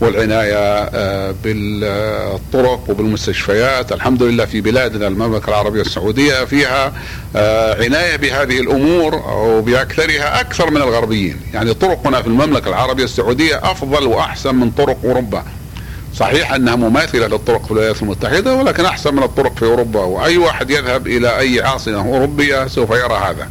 والعناية 0.00 0.56
آه، 0.94 1.34
بالطرق 1.44 2.90
وبالمستشفيات، 2.90 3.92
الحمد 3.92 4.22
لله 4.22 4.44
في 4.44 4.60
بلادنا 4.60 5.06
المملكة 5.06 5.48
العربية 5.48 5.80
السعودية 5.80 6.44
فيها 6.44 6.92
آه، 7.36 7.84
عناية 7.84 8.16
بهذه 8.16 8.60
الأمور 8.60 9.14
وبأكثرها 9.14 10.40
أكثر 10.40 10.70
من 10.70 10.76
الغربيين، 10.76 11.36
يعني 11.54 11.74
طرقنا 11.74 12.22
في 12.22 12.28
المملكة 12.28 12.68
العربية 12.68 13.04
السعودية 13.04 13.56
أفضل 13.70 14.06
وأحسن 14.06 14.54
من 14.54 14.70
طرق 14.70 14.98
أوروبا. 15.04 15.44
صحيح 16.16 16.52
أنها 16.52 16.76
مماثلة 16.76 17.26
للطرق 17.26 17.64
في 17.64 17.70
الولايات 17.70 18.02
المتحدة 18.02 18.54
ولكن 18.54 18.84
أحسن 18.84 19.14
من 19.14 19.22
الطرق 19.22 19.56
في 19.58 19.64
أوروبا 19.64 20.00
وأي 20.00 20.38
واحد 20.38 20.70
يذهب 20.70 21.06
إلى 21.06 21.38
أي 21.38 21.60
عاصمة 21.62 22.14
أوروبية 22.14 22.66
سوف 22.66 22.90
يرى 22.90 23.14
هذا. 23.14 23.48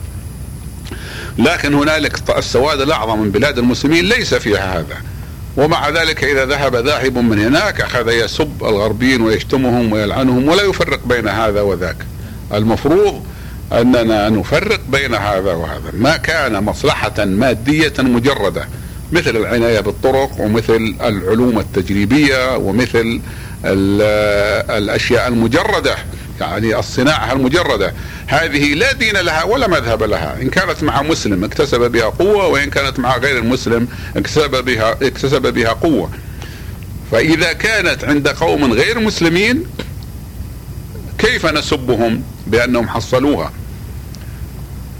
لكن 1.37 1.73
هنالك 1.73 2.37
السواد 2.37 2.81
الأعظم 2.81 3.19
من 3.19 3.31
بلاد 3.31 3.57
المسلمين 3.57 4.05
ليس 4.05 4.33
فيها 4.33 4.79
هذا. 4.79 4.97
ومع 5.57 5.89
ذلك 5.89 6.23
إذا 6.23 6.45
ذهب 6.45 6.75
ذاهب 6.75 7.17
من 7.17 7.39
هناك 7.39 7.81
أخذ 7.81 8.11
يسب 8.11 8.63
الغربيين 8.63 9.21
ويشتمهم 9.21 9.91
ويلعنهم 9.91 10.47
ولا 10.47 10.63
يفرق 10.63 10.99
بين 11.05 11.27
هذا 11.27 11.61
وذاك. 11.61 11.97
المفروض 12.53 13.23
أننا 13.73 14.29
نفرق 14.29 14.79
بين 14.89 15.15
هذا 15.15 15.53
وهذا، 15.53 15.91
ما 15.93 16.17
كان 16.17 16.63
مصلحة 16.63 17.25
مادية 17.25 17.93
مجردة 17.99 18.67
مثل 19.13 19.37
العناية 19.37 19.79
بالطرق 19.79 20.31
ومثل 20.39 20.95
العلوم 21.01 21.59
التجريبية 21.59 22.57
ومثل 22.57 23.21
الأشياء 23.65 25.27
المجردة 25.27 25.95
يعني 26.41 26.79
الصناعة 26.79 27.33
المجردة. 27.33 27.93
هذه 28.27 28.73
لا 28.73 28.93
دين 28.93 29.17
لها 29.17 29.43
ولا 29.43 29.67
مذهب 29.67 30.03
لها. 30.03 30.41
إن 30.41 30.49
كانت 30.49 30.83
مع 30.83 31.01
مسلم 31.01 31.43
اكتسب 31.43 31.91
بها 31.91 32.05
قوة 32.05 32.47
وإن 32.47 32.69
كانت 32.69 32.99
مع 32.99 33.17
غير 33.17 33.37
المسلم 33.37 33.87
اكتسب 34.17 34.65
بها 34.65 34.91
اكتسب 34.91 35.41
بها 35.53 35.69
قوة. 35.69 36.09
فإذا 37.11 37.53
كانت 37.53 38.03
عند 38.03 38.27
قوم 38.27 38.73
غير 38.73 38.99
مسلمين 38.99 39.63
كيف 41.17 41.45
نسبهم 41.45 42.23
بأنهم 42.47 42.89
حصلوها؟ 42.89 43.51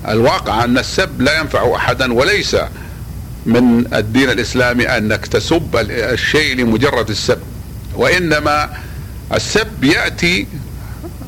الواقع 0.08 0.64
أن 0.64 0.78
السب 0.78 1.22
لا 1.22 1.40
ينفع 1.40 1.76
احدا 1.76 2.14
وليس 2.14 2.56
من 3.46 3.94
الدين 3.94 4.30
الإسلامي 4.30 4.98
أنك 4.98 5.28
تسب 5.28 5.76
الشيء 5.90 6.56
لمجرد 6.56 7.10
السب 7.10 7.40
وإنما 7.96 8.70
السب 9.34 9.84
يأتي 9.84 10.48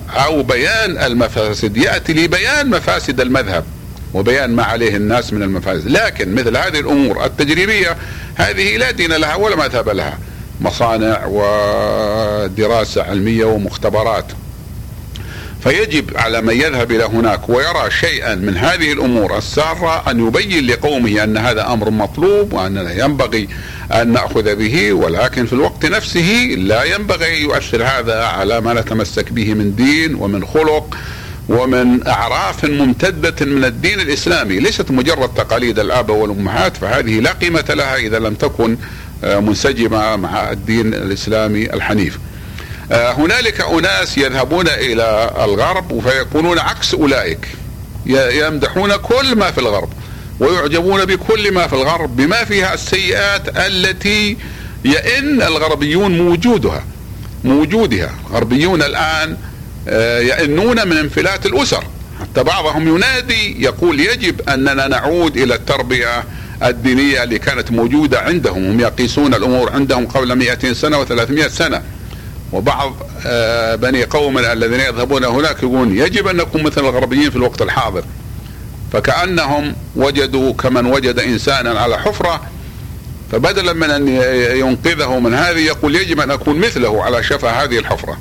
أو 0.10 0.43
بيان 0.43 0.97
المفاسد 0.97 1.78
يأتي 1.78 2.13
لبيان 2.13 2.69
مفاسد 2.69 3.21
المذهب 3.21 3.63
وبيان 4.13 4.56
ما 4.56 4.63
عليه 4.63 4.95
الناس 4.95 5.34
من 5.34 5.43
المفاسد. 5.43 5.88
لكن 5.88 6.36
مثل 6.36 6.58
هذه 6.58 6.80
الأمور 6.80 7.25
التجريبية 7.25 7.97
هذه 8.36 8.78
لا 8.78 8.91
دين 8.91 9.12
لها 9.13 9.36
ولا 9.36 9.56
مذهب 9.56 9.89
لها 9.89 10.19
مصانع 10.62 11.25
ودراسة 11.25 13.04
علمية 13.04 13.45
ومختبرات. 13.45 14.25
فيجب 15.65 16.17
على 16.17 16.41
من 16.41 16.54
يذهب 16.54 16.91
إلى 16.91 17.04
هناك 17.04 17.49
ويرى 17.49 17.91
شيئا 18.01 18.36
من 18.36 18.58
هذه 18.58 18.91
الأمور 18.91 19.38
السارة 19.38 20.12
أن 20.12 20.28
يبين 20.28 20.67
لقومه 20.67 21.23
أن 21.23 21.38
هذا 21.38 21.73
أمر 21.73 21.89
مطلوب 21.89 22.54
واننا 22.54 23.06
ينبغي 23.06 23.49
أن 23.91 24.12
نأخذ 24.12 24.56
به 24.56 24.93
ولكن 24.93 25.45
في 25.45 25.54
الوقت 25.54 25.86
نفسه 25.86 26.56
لا 26.58 26.84
ينبغي 26.84 27.38
أن 27.38 27.41
يؤثر 27.43 27.84
هذا 27.84 28.23
على 28.23 28.62
ما 28.62 28.73
نتمسك 28.73 29.32
به 29.32 29.54
من 29.54 29.75
دين 29.75 30.15
ومن 30.15 30.45
خلق 30.45 30.97
ومن 31.49 32.08
أعراف 32.08 32.65
ممتدة 32.65 33.45
من 33.45 33.65
الدين 33.65 33.99
الإسلامي. 33.99 34.60
ليست 34.60 34.91
مجرد 34.91 35.34
تقاليد 35.34 35.80
الآباء 35.80 36.17
والأمهات 36.17 36.78
فهذه 36.78 37.19
لا 37.19 37.32
قيمة 37.32 37.65
لها 37.69 37.95
إذا 37.95 38.19
لم 38.19 38.34
تكن 38.34 38.78
منسجمة 39.23 40.15
مع 40.15 40.51
الدين 40.51 40.93
الإسلامي 40.93 41.73
الحنيف. 41.73 42.19
هنالك 42.91 43.62
أناس 43.62 44.17
يذهبون 44.17 44.67
إلى 44.67 45.32
الغرب 45.43 46.04
فيكونون 46.10 46.60
عكس 46.60 46.93
أولئك. 46.93 47.48
يمدحون 48.06 48.95
كل 48.95 49.36
ما 49.36 49.52
في 49.52 49.58
الغرب 49.58 49.89
ويعجبون 50.39 51.06
بكل 51.06 51.52
ما 51.54 51.67
في 51.67 51.74
الغرب 51.74 52.15
بما 52.15 52.43
فيها 52.43 52.74
السيئات 52.74 53.58
التي 53.58 54.38
يئن 54.86 55.41
الغربيون 55.41 56.17
موجودها 56.17 56.84
موجودها. 57.43 58.12
الغربيون 58.30 58.82
الآن 58.82 59.38
آه، 59.88 60.19
يئنون 60.19 60.88
من 60.88 60.98
انفلات 60.98 61.45
الأسر. 61.45 61.84
حتى 62.21 62.43
بعضهم 62.43 62.95
ينادي 62.95 63.63
يقول 63.63 64.00
يجب 64.00 64.50
أننا 64.50 64.88
نعود 64.88 65.38
إلى 65.38 65.56
التربية 65.56 66.24
الدينية 66.63 67.24
اللي 67.24 67.39
كانت 67.39 67.71
موجودة 67.71 68.19
عندهم. 68.19 68.65
هم 68.65 68.80
يقيسون 68.80 69.34
الأمور 69.34 69.71
عندهم 69.71 70.06
قبل 70.08 70.36
200 70.36 70.74
سنة 70.74 71.06
و300 71.06 71.48
سنة. 71.48 71.82
وبعض 72.51 72.93
آه، 73.25 73.75
بني 73.75 74.03
قومنا 74.03 74.53
الذين 74.53 74.79
يذهبون 74.79 75.23
هناك 75.23 75.63
يقولون 75.63 75.97
يجب 75.97 76.27
أن 76.27 76.36
نكون 76.36 76.63
مثل 76.63 76.81
الغربيين 76.81 77.29
في 77.29 77.36
الوقت 77.36 77.62
الحاضر. 77.62 78.03
فكأنهم 78.93 79.75
وجدوا 79.95 80.53
كمن 80.53 80.86
وجد 80.86 81.19
إنسانا 81.19 81.79
على 81.79 81.99
حفرة 81.99 82.41
فبدلا 83.31 83.73
من 83.73 83.89
أن 83.89 84.08
ينقذه 84.58 85.19
من 85.19 85.34
هذه 85.34 85.60
يقول 85.60 85.95
يجب 85.95 86.19
أن 86.19 86.31
أكون 86.31 86.60
مثله 86.60 87.03
على 87.03 87.23
شفا 87.23 87.49
هذه 87.49 87.79
الحفرة. 87.79 88.17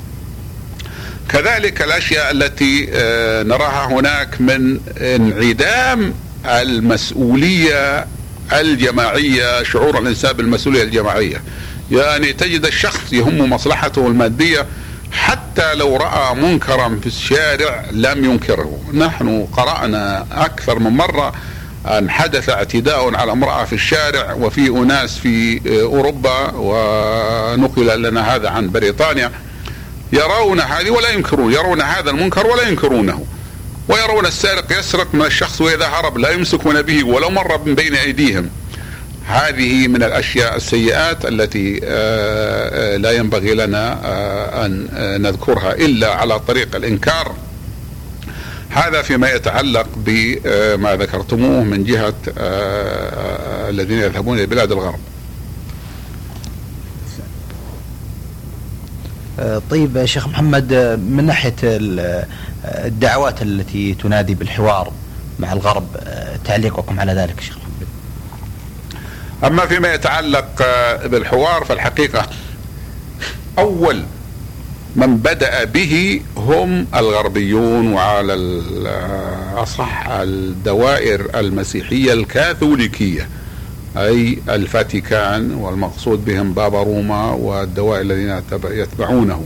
كذلك 1.29 1.81
الأشياء 1.81 2.31
التي 2.31 2.89
آه، 2.93 3.43
نراها 3.43 3.85
هناك 3.85 4.41
من 4.41 4.79
انعدام 5.01 6.13
المسؤولية 6.45 8.07
الجماعية 8.53 9.63
شعور 9.63 9.99
الإنسان 9.99 10.33
بالمسؤولية 10.33 10.83
الجماعية. 10.83 11.41
يعني 11.91 12.33
تجد 12.33 12.65
الشخص 12.65 13.13
يهم 13.13 13.49
مصلحته 13.49 14.07
المادية 14.07 14.65
حتى 15.11 15.75
لو 15.75 15.97
رأى 15.97 16.35
منكرا 16.35 16.99
في 17.01 17.07
الشارع 17.07 17.85
لم 17.91 18.25
ينكره. 18.25 18.79
نحن 18.93 19.47
قرأنا 19.57 20.25
أكثر 20.31 20.79
من 20.79 20.91
مرة 20.91 21.33
أن 21.85 22.09
حدث 22.09 22.49
اعتداء 22.49 23.15
على 23.15 23.31
امرأة 23.31 23.65
في 23.65 23.73
الشارع 23.73 24.33
وفي 24.33 24.67
أناس 24.67 25.17
في 25.17 25.61
أوروبا 25.81 26.51
ونقل 26.55 28.01
لنا 28.01 28.35
هذا 28.35 28.49
عن 28.49 28.71
بريطانيا. 28.71 29.31
يرون 30.13 30.59
هذه 30.59 30.89
ولا 30.89 31.09
ينكرون 31.09 31.53
يرون 31.53 31.81
هذا 31.81 32.09
المنكر 32.09 32.47
ولا 32.47 32.67
ينكرونه. 32.67 33.25
ويرون 33.89 34.25
السارق 34.25 34.79
يسرق 34.79 35.07
من 35.13 35.25
الشخص 35.25 35.61
وإذا 35.61 35.87
هرب 35.87 36.17
لا 36.17 36.31
يمسكون 36.31 36.81
به 36.81 37.03
ولو 37.03 37.29
مر 37.29 37.61
من 37.65 37.75
بين 37.75 37.95
أيديهم. 37.95 38.49
هذه 39.25 39.87
من 39.87 40.03
الأشياء 40.03 40.55
السيئات 40.55 41.25
التي 41.25 41.79
آه، 41.83 42.93
آه، 42.93 42.97
لا 42.97 43.11
ينبغي 43.11 43.53
لنا 43.53 43.99
آه، 44.05 44.65
أن 44.65 44.87
نذكرها 45.21 45.73
إلا 45.73 46.13
على 46.13 46.39
طريق 46.39 46.75
الإنكار 46.75 47.35
هذا 48.69 49.01
فيما 49.01 49.31
يتعلق 49.31 49.87
بما 49.95 50.95
ذكرتموه 50.95 51.63
من 51.63 51.83
جهة 51.83 52.13
الذين 53.69 53.99
يذهبون 53.99 54.37
إلى 54.37 54.45
بلاد 54.45 54.71
الغرب. 54.71 54.99
طيب 59.69 60.05
شيخ 60.05 60.27
محمد 60.27 60.73
من 61.09 61.25
ناحية 61.25 61.55
الدعوات 61.63 63.41
التي 63.41 63.93
تنادي 63.93 64.35
بالحوار 64.35 64.91
مع 65.39 65.53
الغرب 65.53 65.87
تعليقكم 66.45 66.99
على 66.99 67.13
ذلك 67.13 67.41
شيخ 67.41 67.64
أما 69.45 69.65
فيما 69.65 69.93
يتعلق 69.93 70.61
آه، 70.61 71.07
بالحوار 71.07 71.65
فالحقيقة 71.65 72.25
أول 73.59 74.03
من 74.95 75.17
بدأ 75.17 75.63
به 75.63 76.21
هم 76.37 76.87
الغربيون 76.95 77.93
وعلى 77.93 78.33
الأصح 78.33 80.07
الدوائر 80.09 81.39
المسيحية 81.39 82.13
الكاثوليكية 82.13 83.29
أي 83.97 84.37
الفاتيكان 84.49 85.53
والمقصود 85.53 86.25
بهم 86.25 86.53
بابا 86.53 86.83
روما 86.83 87.31
والدوائر 87.31 88.01
الذين 88.01 88.41
يتبعونه. 88.63 89.43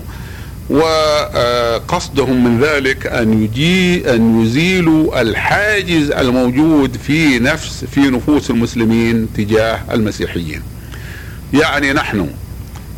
وقصدهم 0.70 2.44
من 2.44 2.64
ذلك 2.64 3.08
أن 3.08 3.44
يجي 3.44 4.14
أن 4.16 4.42
يزيلوا 4.42 5.22
الحاجز 5.22 6.12
الموجود 6.12 6.98
في 6.98 7.40
نفس 7.40 7.86
في 7.86 8.00
نفوس 8.00 8.50
المسلمين 8.50 9.34
تجاه 9.34 9.80
المسيحيين. 9.92 10.62
يعني 11.54 11.94
نحن 11.94 12.30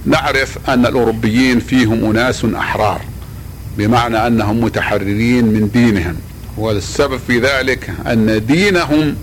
نعرف 0.05 0.57
أن 0.69 0.85
الأوروبيين 0.85 1.59
فيهم 1.59 2.05
أناس 2.05 2.45
أحرار 2.45 3.01
بمعنى 3.77 4.27
أنهم 4.27 4.61
متحررين 4.61 5.45
من 5.45 5.69
دينهم 5.73 6.15
والسبب 6.57 7.19
في 7.27 7.39
ذلك 7.39 7.93
أن 8.07 8.45
دينهم 8.45 9.15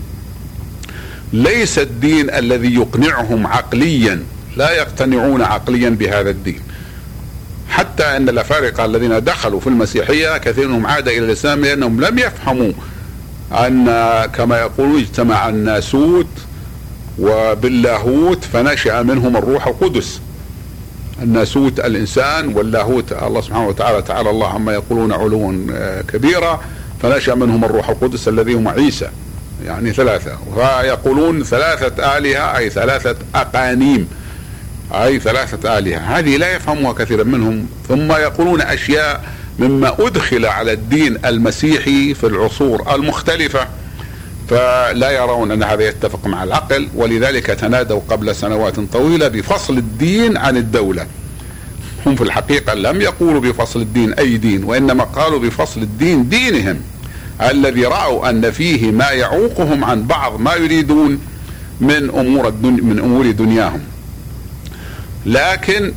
ليس 1.33 1.79
الدين 1.79 2.29
الذي 2.29 2.73
يقنعهم 2.73 3.47
عقليا 3.47 4.23
لا 4.57 4.71
يقتنعون 4.71 5.41
عقليا 5.41 5.89
بهذا 5.89 6.29
الدين 6.29 6.59
حتى 7.69 8.03
أن 8.03 8.29
الأفارقة 8.29 8.85
الذين 8.85 9.23
دخلوا 9.23 9.59
في 9.59 9.67
المسيحية 9.67 10.37
كثير 10.37 10.67
منهم 10.67 10.85
عاد 10.85 11.07
إلى 11.07 11.25
الإسلام 11.25 11.61
لأنهم 11.65 12.01
لم 12.01 12.19
يفهموا 12.19 12.71
أن 13.51 13.85
كما 14.25 14.59
يقولون 14.59 14.99
اجتمع 14.99 15.49
الناسوت 15.49 16.27
وباللاهوت 17.19 18.43
فنشأ 18.43 19.01
منهم 19.01 19.37
الروح 19.37 19.67
القدس. 19.67 20.19
الناسوت 21.21 21.79
الإنسان 21.79 22.47
واللاهوت 22.47 23.13
الله 23.13 23.41
سبحانه 23.41 23.67
وتعالى 23.67 24.01
تعالى 24.01 24.29
الله 24.29 24.47
عما 24.47 24.73
يقولون 24.73 25.11
علوا 25.11 25.53
كبيرا 26.07 26.61
فنشأ 27.01 27.33
منهم 27.35 27.65
الروح 27.65 27.89
القدس 27.89 28.27
الذي 28.27 28.53
هم 28.53 28.67
عيسى 28.67 29.09
يعني 29.65 29.93
ثلاثة. 29.93 30.37
فيقولون 30.55 31.43
ثلاثة 31.43 32.17
آلهة 32.17 32.57
أي 32.57 32.69
ثلاثة 32.69 33.15
أقانيم. 33.35 34.07
أي 34.91 35.19
ثلاثة 35.19 35.77
آلهة. 35.77 35.99
هذه 35.99 36.37
لا 36.37 36.55
يفهمها 36.55 36.93
كثيرا 36.93 37.23
منهم 37.23 37.67
ثم 37.87 38.11
يقولون 38.11 38.61
أشياء 38.61 39.23
مما 39.59 39.95
أدخل 39.99 40.45
على 40.45 40.73
الدين 40.73 41.17
المسيحي 41.25 42.13
في 42.13 42.27
العصور 42.27 42.95
المختلفة 42.95 43.67
فلا 44.49 45.11
يرون 45.11 45.51
أن 45.51 45.63
هذا 45.63 45.87
يتفق 45.87 46.27
مع 46.27 46.43
العقل 46.43 46.87
ولذلك 46.95 47.45
تنادوا 47.45 48.01
قبل 48.09 48.35
سنوات 48.35 48.79
طويلة 48.79 49.27
بفصل 49.27 49.77
الدين 49.77 50.37
عن 50.37 50.57
الدولة. 50.57 51.07
هم 52.05 52.15
في 52.15 52.21
الحقيقة 52.21 52.73
لم 52.73 53.01
يقولوا 53.01 53.41
بفصل 53.41 53.81
الدين 53.81 54.13
أي 54.13 54.37
دين 54.37 54.63
وإنما 54.63 55.03
قالوا 55.03 55.39
بفصل 55.39 55.81
الدين 55.81 56.29
دينهم 56.29 56.81
الذي 57.41 57.85
رأوا 57.85 58.29
أن 58.29 58.51
فيه 58.51 58.91
ما 58.91 59.09
يعوقهم 59.09 59.83
عن 59.83 60.03
بعض 60.03 60.39
ما 60.39 60.55
يريدون 60.55 61.19
من 61.81 62.09
أمور 62.09 62.51
من 62.61 62.99
أمور 63.03 63.31
دنياهم. 63.31 63.81
لكن 65.25 65.93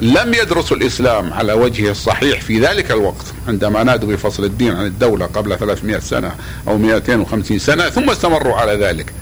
لم 0.00 0.34
يدرسوا 0.34 0.76
الإسلام 0.76 1.32
على 1.32 1.52
وجهه 1.52 1.90
الصحيح 1.90 2.40
في 2.40 2.60
ذلك 2.60 2.90
الوقت 2.90 3.26
عندما 3.48 3.82
نادوا 3.82 4.12
بفصل 4.12 4.44
الدين 4.44 4.72
عن 4.74 4.86
الدولة 4.86 5.26
قبل 5.26 5.58
300 5.58 5.98
سنة 5.98 6.32
أو 6.68 6.78
250 6.78 7.58
سنة 7.58 7.90
ثم 7.90 8.10
استمروا 8.10 8.54
على 8.54 8.72
ذلك. 8.86 9.12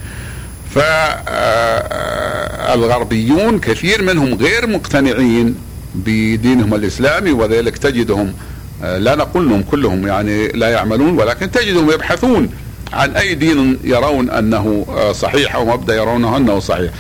فالغربيون 2.68 3.60
كثير 3.60 4.02
منهم 4.02 4.34
غير 4.34 4.66
مقتنعين 4.66 5.54
بدينهم 5.94 6.74
الإسلامي 6.74 7.30
وذلك 7.32 7.78
تجدهم 7.78 8.34
لا 8.82 9.14
نقول 9.14 9.46
انهم 9.46 9.62
كلهم 9.62 10.06
يعني 10.06 10.48
لا 10.48 10.68
يعملون 10.70 11.18
ولكن 11.18 11.50
تجدهم 11.50 11.90
يبحثون 11.90 12.50
عن 12.92 13.10
أي 13.16 13.34
دين 13.34 13.78
يرون 13.84 14.30
أنه 14.30 14.86
صحيح 15.12 15.54
أو 15.54 15.64
مبدأ 15.64 15.94
يرونه 15.94 16.36
أنه 16.36 16.58
صحيح. 16.58 16.90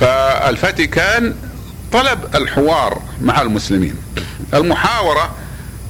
فالفاتيكان 0.00 1.34
طلب 1.92 2.18
الحوار 2.34 3.02
مع 3.22 3.42
المسلمين. 3.42 3.94
المحاورة 4.54 5.34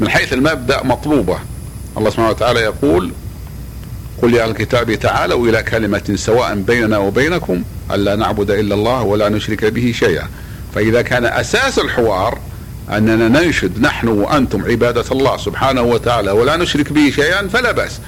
من 0.00 0.08
حيث 0.08 0.32
المبدأ 0.32 0.82
مطلوبة. 0.84 1.38
الله 1.98 2.10
سبحانه 2.10 2.28
وتعالى 2.28 2.60
يقول 2.60 3.12
قل 4.22 4.34
يا 4.34 4.44
الكتاب 4.44 4.94
تعالوا 4.94 5.48
إلى 5.48 5.62
كلمة 5.62 6.12
سواء 6.14 6.54
بيننا 6.54 6.98
وبينكم 6.98 7.62
ألا 7.92 8.16
نعبد 8.16 8.50
إلا 8.50 8.74
الله 8.74 9.02
ولا 9.02 9.28
نشرك 9.28 9.64
به 9.64 9.92
شيئا. 9.98 10.28
فإذا 10.74 11.02
كان 11.02 11.24
أساس 11.24 11.78
الحوار 11.78 12.38
أننا 12.90 13.28
ننشد 13.28 13.80
نحن 13.80 14.08
وأنتم 14.08 14.64
عبادة 14.64 15.04
الله 15.12 15.36
سبحانه 15.36 15.82
وتعالى 15.82 16.30
ولا 16.30 16.56
نشرك 16.56 16.92
به 16.92 17.10
شيئا 17.10 17.48
فلا 17.48 17.72
بأس. 17.72 18.00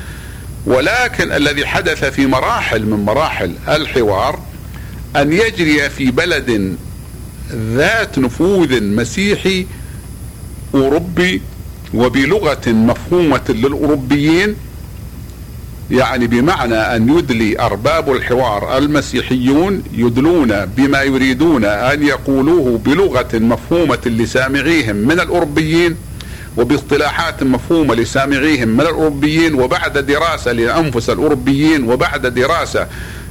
ولكن 0.66 1.32
الذي 1.32 1.66
حدث 1.66 2.04
في 2.04 2.26
مراحل 2.26 2.86
من 2.86 3.04
مراحل 3.04 3.54
الحوار 3.68 4.38
أن 5.16 5.32
يجري 5.32 5.90
في 5.90 6.10
بلد 6.10 6.76
ذات 7.52 8.18
نفوذ 8.18 8.82
مسيحي 8.82 9.66
أوروبي 10.74 11.42
وبلغة 11.94 12.68
مفهومة 12.68 13.40
للأوروبيين 13.48 14.56
يعني 15.90 16.26
بمعنى 16.26 16.74
أن 16.74 17.18
يدلي 17.18 17.60
أرباب 17.60 18.12
الحوار 18.12 18.78
المسيحيون 18.78 19.82
يدلون 19.92 20.64
بما 20.64 21.02
يريدون 21.02 21.64
أن 21.64 22.02
يقولوه 22.02 22.78
بلغة 22.78 23.28
مفهومة 23.38 23.98
لسامعيهم 24.06 24.96
من 24.96 25.20
الأوروبيين 25.20 25.96
وباصطلاحات 26.56 27.42
مفهومة 27.42 27.94
لسامعيهم 27.94 28.68
من 28.68 28.80
الأوروبيين 28.80 29.54
وبعد 29.54 29.98
دراسة 29.98 30.52
لأنفس 30.52 31.10
الأوروبيين 31.10 31.90
وبعد 31.90 32.26
دراسة 32.26 32.86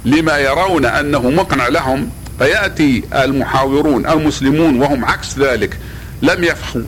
لما 0.05 0.37
يرون 0.37 0.85
أنه 0.85 1.29
مقنع 1.29 1.67
لهم 1.67 2.09
فيأتي 2.41 3.03
المحاورون 3.13 4.07
المسلمون 4.07 4.81
وهم 4.81 5.05
عكس 5.05 5.39
ذلك. 5.39 5.77
لم 6.21 6.43
يفهموا 6.43 6.87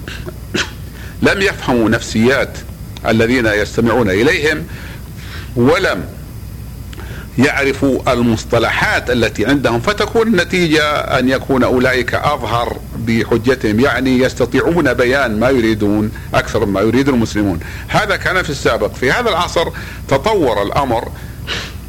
لم 1.28 1.42
يفهموا 1.42 1.90
نفسيات 1.90 2.58
الذين 3.08 3.46
يستمعون 3.46 4.10
إليهم 4.10 4.64
ولم 5.56 6.06
يعرفوا 7.38 8.14
المصطلحات 8.14 9.12
التي 9.12 9.46
عندهم 9.46 9.80
فتكون 9.80 10.28
النتيجة 10.28 10.90
أن 10.94 11.30
يكون 11.30 11.64
أولئك 11.64 12.14
أظهر 12.14 12.78
بحجتهم 12.98 13.80
يعني 13.80 14.20
يستطيعون 14.20 14.94
بيان 14.94 15.40
ما 15.40 15.50
يريدون 15.50 16.12
أكثر 16.34 16.66
مما 16.66 16.82
يريد 16.82 17.10
المسلمون. 17.10 17.60
هذا 17.88 18.16
كان 18.16 18.44
في 18.44 18.50
السابق. 18.50 18.94
في 18.94 19.12
هذا 19.12 19.30
العصر 19.30 19.70
تطور 20.08 20.62
الأمر 20.62 21.12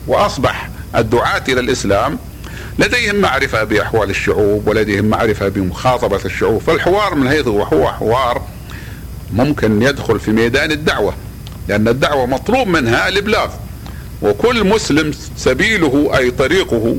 وأصبح 0.06 0.70
الدعاة 0.96 1.42
إلى 1.48 1.60
الإسلام 1.60 2.18
لديهم 2.78 3.16
معرفة 3.16 3.64
بأحوال 3.64 4.10
الشعوب 4.10 4.68
ولديهم 4.68 5.04
معرفة 5.04 5.48
بمخاطبة 5.48 6.20
الشعوب 6.24 6.60
فالحوار 6.60 7.14
من 7.14 7.28
حيث 7.28 7.46
هو 7.48 7.92
حوار 7.92 8.42
ممكن 9.32 9.82
يدخل 9.82 10.20
في 10.20 10.30
ميدان 10.30 10.72
الدعوة 10.72 11.14
لأن 11.68 11.88
الدعوة 11.88 12.26
مطلوب 12.26 12.68
منها 12.68 13.08
الإبلاغ 13.08 13.50
وكل 14.22 14.64
مسلم 14.66 15.12
سبيله 15.36 16.10
أي 16.16 16.30
طريقه 16.30 16.96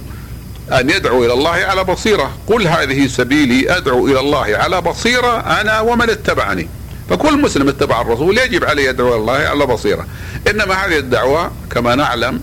أن 0.72 0.90
يدعو 0.90 1.26
إلى 1.26 1.34
الله 1.34 1.50
على 1.50 1.84
بصيرة 1.84 2.32
قل 2.48 2.68
هذه 2.68 3.08
سبيلي 3.08 3.78
أدعو 3.78 4.08
إلى 4.08 4.20
الله 4.20 4.58
على 4.58 4.82
بصيرة 4.82 5.40
أنا 5.62 5.80
ومن 5.80 6.10
اتبعني 6.10 6.68
فكل 7.10 7.42
مسلم 7.42 7.68
اتبع 7.70 8.02
الرسول 8.02 8.38
يجب 8.38 8.64
عليه 8.66 8.90
يدعو 8.90 9.08
إلى 9.08 9.16
الله 9.16 9.34
على 9.34 9.66
بصيرة 9.66 10.06
إنما 10.50 10.74
هذه 10.74 10.98
الدعوة 10.98 11.52
كما 11.72 11.96
نعلم 11.96 12.42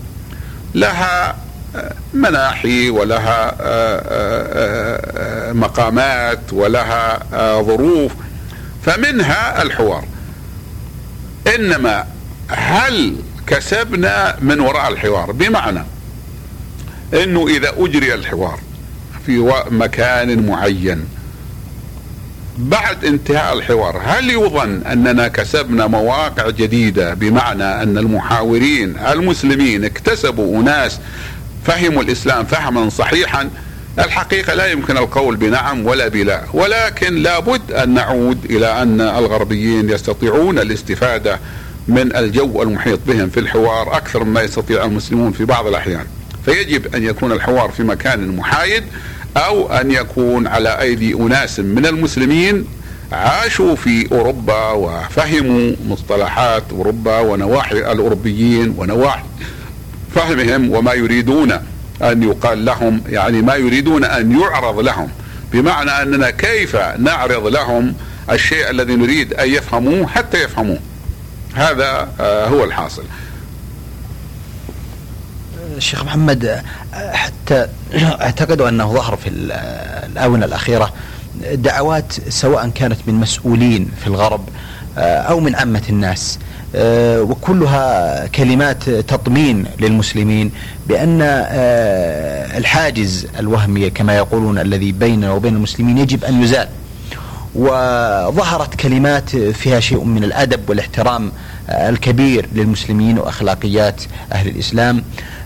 لها 0.75 1.42
مناحي 2.13 2.89
ولها 2.89 3.55
مقامات 5.53 6.53
ولها 6.53 7.19
ظروف. 7.61 8.11
فمنها 8.85 9.61
الحوار. 9.61 10.05
إنما 11.55 12.05
هل 12.47 13.15
كسبنا 13.47 14.35
من 14.41 14.59
وراء 14.59 14.91
الحوار؟ 14.91 15.31
بمعنى 15.31 15.83
إنه 17.13 17.47
إذا 17.47 17.73
أجري 17.77 18.13
الحوار 18.13 18.59
في 19.25 19.53
مكان 19.69 20.47
معين 20.47 21.05
بعد 22.57 23.05
انتهاء 23.05 23.53
الحوار 23.53 24.01
هل 24.05 24.29
يظن 24.29 24.81
أننا 24.91 25.27
كسبنا 25.27 25.87
مواقع 25.87 26.49
جديدة؟ 26.49 27.13
بمعنى 27.13 27.63
أن 27.63 27.97
المحاورين 27.97 28.97
المسلمين 28.97 29.85
اكتسبوا 29.85 30.61
أناس 30.61 30.99
فهموا 31.65 32.03
الإسلام 32.03 32.45
فهما 32.45 32.89
صحيحا. 32.89 33.49
الحقيقة 33.99 34.53
لا 34.53 34.67
يمكن 34.71 34.97
القول 34.97 35.35
بنعم 35.35 35.85
ولا 35.85 36.07
بلا 36.07 36.43
ولكن 36.53 37.15
لابد 37.15 37.71
أن 37.71 37.93
نعود 37.93 38.45
إلى 38.45 38.81
أن 38.81 39.01
الغربيين 39.01 39.89
يستطيعون 39.89 40.59
الاستفادة 40.59 41.39
من 41.87 42.15
الجو 42.15 42.63
المحيط 42.63 42.99
بهم 43.07 43.29
في 43.29 43.39
الحوار 43.39 43.97
أكثر 43.97 44.23
مما 44.23 44.41
يستطيع 44.41 44.85
المسلمون 44.85 45.31
في 45.31 45.45
بعض 45.45 45.67
الأحيان. 45.67 46.05
فيجب 46.45 46.95
أن 46.95 47.03
يكون 47.03 47.31
الحوار 47.31 47.69
في 47.71 47.83
مكان 47.83 48.35
محايد 48.35 48.83
أو 49.37 49.71
أن 49.71 49.91
يكون 49.91 50.47
على 50.47 50.81
أيدي 50.81 51.13
أناس 51.13 51.59
من 51.59 51.85
المسلمين 51.85 52.65
عاشوا 53.11 53.75
في 53.75 54.11
أوروبا 54.11 54.71
وفهموا 54.71 55.71
مصطلحات 55.87 56.63
أوروبا 56.71 57.19
ونواحي 57.19 57.91
الأوروبيين 57.91 58.73
ونواحي 58.77 59.23
فهمهم 60.15 60.71
وما 60.71 60.93
يريدون 60.93 61.51
أن 62.01 62.23
يقال 62.23 62.65
لهم 62.65 63.01
يعني 63.09 63.41
ما 63.41 63.55
يريدون 63.55 64.03
أن 64.03 64.39
يعرض 64.39 64.79
لهم. 64.79 65.09
بمعنى 65.51 65.91
أننا 65.91 66.29
كيف 66.29 66.75
نعرض 66.97 67.47
لهم 67.47 67.95
الشيء 68.31 68.69
الذي 68.69 68.95
نريد 68.95 69.33
أن 69.33 69.49
يفهموه 69.49 70.07
حتى 70.07 70.43
يفهموه؟ 70.43 70.79
هذا 71.53 72.09
آه، 72.19 72.47
هو 72.47 72.63
الحاصل. 72.63 73.03
الشيخ 75.77 76.03
محمد 76.03 76.63
حتى 76.93 77.67
اعتقدوا 78.21 78.69
أنه 78.69 78.93
ظهر 78.93 79.15
في 79.15 79.29
الآونة 79.29 80.45
الأخيرة 80.45 80.93
دعوات 81.53 82.13
سواء 82.29 82.69
كانت 82.69 82.97
من 83.07 83.13
مسؤولين 83.13 83.91
في 84.01 84.07
الغرب 84.07 84.49
آه، 84.97 85.17
أو 85.17 85.39
من 85.39 85.55
عامه 85.55 85.83
الناس. 85.89 86.39
آه، 86.75 87.21
وكلها 87.21 88.27
كلمات 88.27 88.89
تطمين 88.89 89.65
للمسلمين 89.79 90.51
بأن 90.87 91.21
الحاجز 92.57 93.27
الوهمي 93.39 93.89
كما 93.89 94.17
يقولون 94.17 94.59
الذي 94.59 94.91
بيننا 94.91 95.31
وبين 95.31 95.55
المسلمين 95.55 95.97
يجب 95.97 96.23
أن 96.23 96.43
يزال. 96.43 96.67
وظهرت 97.55 98.75
كلمات 98.75 99.29
فيها 99.35 99.79
شيء 99.79 100.03
من 100.03 100.23
الأدب 100.23 100.69
والاحترام 100.69 101.31
الكبير 101.69 102.47
للمسلمين 102.53 103.19
وأخلاقيات 103.19 104.01
أهل 104.31 104.47
الإسلام 104.47 105.03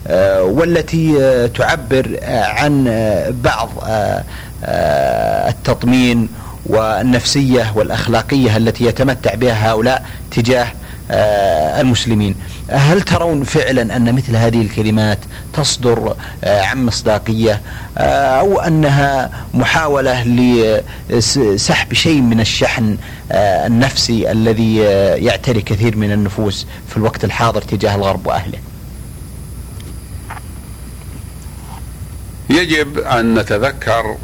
آه، 0.08 0.44
والتي 0.44 1.18
آه، 1.22 1.48
تعبر 1.48 2.18
آه، 2.22 2.46
عن 2.46 2.84
بعض 3.44 3.70
التطمين 5.50 6.30
والنفسية 6.68 7.74
والأخلاقية 7.76 8.58
التي 8.58 8.86
يتمتع 8.86 9.34
بها 9.34 9.72
هؤلاء 9.72 10.06
تجاه 10.32 10.68
المسلمين. 11.82 12.36
هل 12.70 13.02
ترون 13.02 13.44
فعلا 13.44 13.96
أن 13.96 14.16
مثل 14.16 14.36
هذه 14.36 14.62
الكلمات 14.62 15.18
تصدر 15.54 16.16
عن 16.44 16.86
مصداقية 16.86 17.62
أو 17.98 18.60
أنها 18.60 19.30
محاولة 19.54 20.24
لسحب 21.10 21.94
شيء 21.94 22.22
من 22.22 22.40
الشحن 22.40 22.98
النفسي 23.32 24.32
الذي 24.32 24.76
يعتري 25.26 25.62
كثير 25.62 25.98
من 25.98 26.12
النفوس 26.12 26.68
في 26.90 26.98
الوقت 26.98 27.24
الحاضر 27.24 27.62
تجاه 27.62 27.96
الغرب 27.96 28.28
وأهله؟ 28.28 28.58
يجب 32.50 32.98
أن 32.98 33.40
نتذكر 33.40 34.16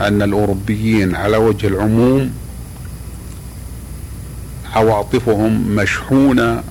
أن 0.00 0.22
الأوروبيين 0.22 1.14
على 1.14 1.36
وجه 1.36 1.66
العموم 1.66 2.30
عواطفهم 4.74 5.76
مشحونة 5.76 6.62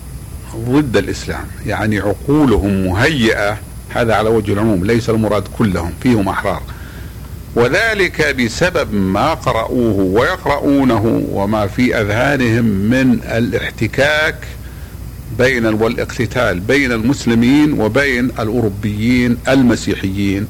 ضد 0.70 0.98
الإسلام. 0.98 1.46
يعني 1.66 2.00
عقولهم 2.00 2.86
مهيئة 2.86 3.58
هذا 3.90 4.16
على 4.16 4.30
وجه 4.30 4.54
العموم 4.54 4.86
ليس 4.86 5.10
المراد 5.10 5.44
كلهم 5.58 5.92
فيهم 6.04 6.30
أحرار. 6.30 6.62
وذلك 7.56 8.36
بسبب 8.36 8.94
ما 8.94 9.34
قرأوه 9.34 9.96
ويقرؤونه 9.96 11.24
وما 11.32 11.68
في 11.68 12.02
أذهانهم 12.02 12.66
من 12.66 13.20
الاحتكاك 13.24 14.36
بين 15.38 15.66
والإقتتال 15.66 16.60
بين 16.60 16.92
المسلمين 16.92 17.82
وبين 17.82 18.26
الأوروبيين 18.26 19.38
المسيحيين. 19.48 20.48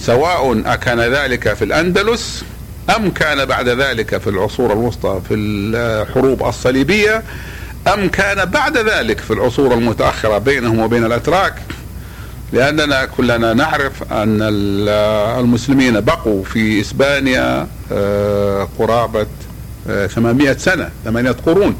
سواء 0.00 0.62
أكان 0.66 1.00
ذلك 1.00 1.54
في 1.54 1.64
الأندلس 1.64 2.44
أم 2.96 3.10
كان 3.10 3.44
بعد 3.44 3.68
ذلك 3.68 4.18
في 4.18 4.30
العصور 4.30 4.72
الوسطى 4.72 5.20
في 5.28 5.34
الحروب 5.34 6.42
الصليبية 6.42 7.22
أم 7.94 8.08
كان 8.08 8.44
بعد 8.44 8.78
ذلك 8.78 9.20
في 9.20 9.32
العصور 9.32 9.74
المتأخرة 9.74 10.38
بينهم 10.38 10.78
وبين 10.78 11.04
الأتراك. 11.04 11.54
لأننا 12.52 13.04
كلنا 13.04 13.54
نعرف 13.54 14.12
أن 14.12 14.38
المسلمين 15.38 16.00
بقوا 16.00 16.44
في 16.44 16.80
إسبانيا 16.80 17.68
آه، 17.92 18.68
قرابة 18.78 19.26
800 20.08 20.50
آه، 20.50 20.52
سنة 20.52 20.90
ثمانية 21.04 21.30
قرون. 21.30 21.76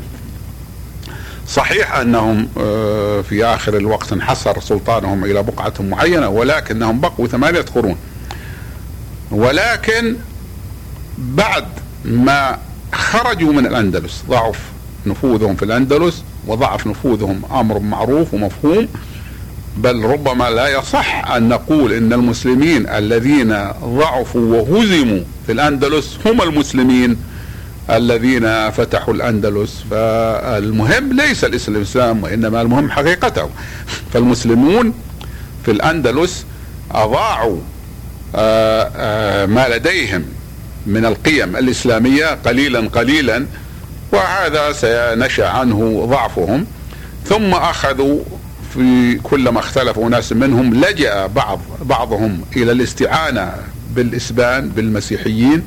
صحيح 1.49 1.97
أنهم 1.97 2.49
آه، 2.59 3.21
في 3.21 3.45
آخر 3.45 3.77
الوقت 3.77 4.13
انحصر 4.13 4.61
سلطانهم 4.61 5.25
إلى 5.25 5.43
بقعة 5.43 5.75
معينة 5.81 6.29
ولكنهم 6.29 7.01
بقوا 7.01 7.27
ثمانية 7.27 7.61
قرون. 7.61 7.97
ولكن 9.31 10.17
بعد 11.19 11.65
ما 12.05 12.59
خرجوا 12.93 13.53
من 13.53 13.67
الأندلس 13.67 14.25
ضعف 14.29 14.59
نفوذهم 15.07 15.57
في 15.57 15.65
الأندلس 15.65 16.23
وضعف 16.47 16.87
نفوذهم 16.87 17.43
أمر 17.53 17.79
معروف 17.79 18.35
ومفهوم 18.35 18.89
بل 19.77 20.05
ربما 20.05 20.51
لا 20.51 20.69
يصح 20.69 21.31
أن 21.31 21.49
نقول 21.49 21.93
إن 21.93 22.13
المسلمين 22.13 22.89
الذين 22.89 23.49
ضعفوا 23.85 24.41
وهزموا 24.57 25.21
في 25.47 25.53
الأندلس 25.53 26.19
هم 26.27 26.43
المسلمين. 26.43 27.17
الذين 27.91 28.71
فتحوا 28.71 29.15
الأندلس 29.15 29.85
فالمهم 29.91 31.13
ليس 31.13 31.45
الإسلام 31.45 32.23
وإنما 32.23 32.63
المهم 32.63 32.91
حقيقته. 32.91 33.51
فالمسلمون 34.13 34.95
في 35.65 35.71
الأندلس 35.71 36.45
أضاعوا 36.91 37.59
آه، 38.35 38.91
آه، 38.97 39.47
ما 39.47 39.69
لديهم 39.69 40.25
من 40.87 41.05
القيم 41.05 41.57
الإسلامية 41.57 42.27
قليلا 42.27 42.89
قليلا 42.89 43.47
وهذا 44.13 44.73
سينشأ 44.73 45.49
عنه 45.49 46.07
ضعفهم. 46.11 46.67
ثم 47.25 47.55
أخذوا 47.55 48.21
في 48.75 49.15
كلما 49.23 49.59
اختلفوا 49.59 50.09
ناس 50.09 50.33
منهم 50.33 50.75
لجأ 50.75 51.27
بعض 51.27 51.61
بعضهم 51.83 52.41
إلى 52.57 52.73
الاستعانة 52.73 53.55
بالإسبان 53.95 54.69
بالمسيحيين. 54.69 55.63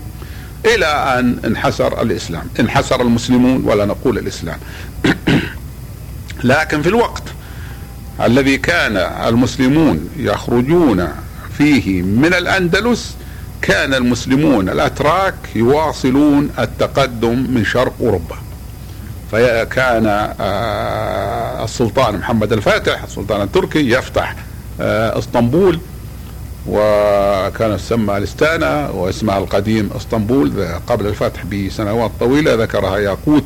إلى 0.65 0.85
أن 0.85 1.39
انحسر 1.45 2.01
الإسلام. 2.01 2.43
انحسر 2.59 3.01
المسلمون 3.01 3.63
ولا 3.65 3.85
نقول 3.85 4.17
الإسلام. 4.17 4.59
لكن 6.43 6.81
في 6.81 6.89
الوقت 6.89 7.23
الذي 8.21 8.57
كان 8.57 8.97
المسلمون 8.97 10.09
يخرجون 10.17 11.07
فيه 11.57 12.01
من 12.01 12.33
الأندلس 12.33 13.15
كان 13.61 13.93
المسلمون 13.93 14.69
الأتراك 14.69 15.35
يواصلون 15.55 16.49
التقدم 16.59 17.53
من 17.53 17.65
شرق 17.65 17.93
أوروبا. 18.01 18.35
فكان 19.31 20.05
آه، 20.39 21.63
السلطان 21.63 22.17
محمد 22.17 22.53
الفاتح 22.53 23.03
السلطان 23.03 23.41
التركي 23.41 23.89
يفتح 23.91 24.35
آه، 24.81 25.19
إسطنبول. 25.19 25.79
وكان 26.67 27.77
تسمى 27.77 28.17
الاستانا 28.17 28.89
واسمها 28.89 29.37
القديم 29.37 29.89
اسطنبول 29.95 30.67
قبل 30.87 31.07
الفتح 31.07 31.45
بسنوات 31.45 32.11
طويلة. 32.19 32.55
ذكرها 32.55 32.97
ياقوت 32.97 33.43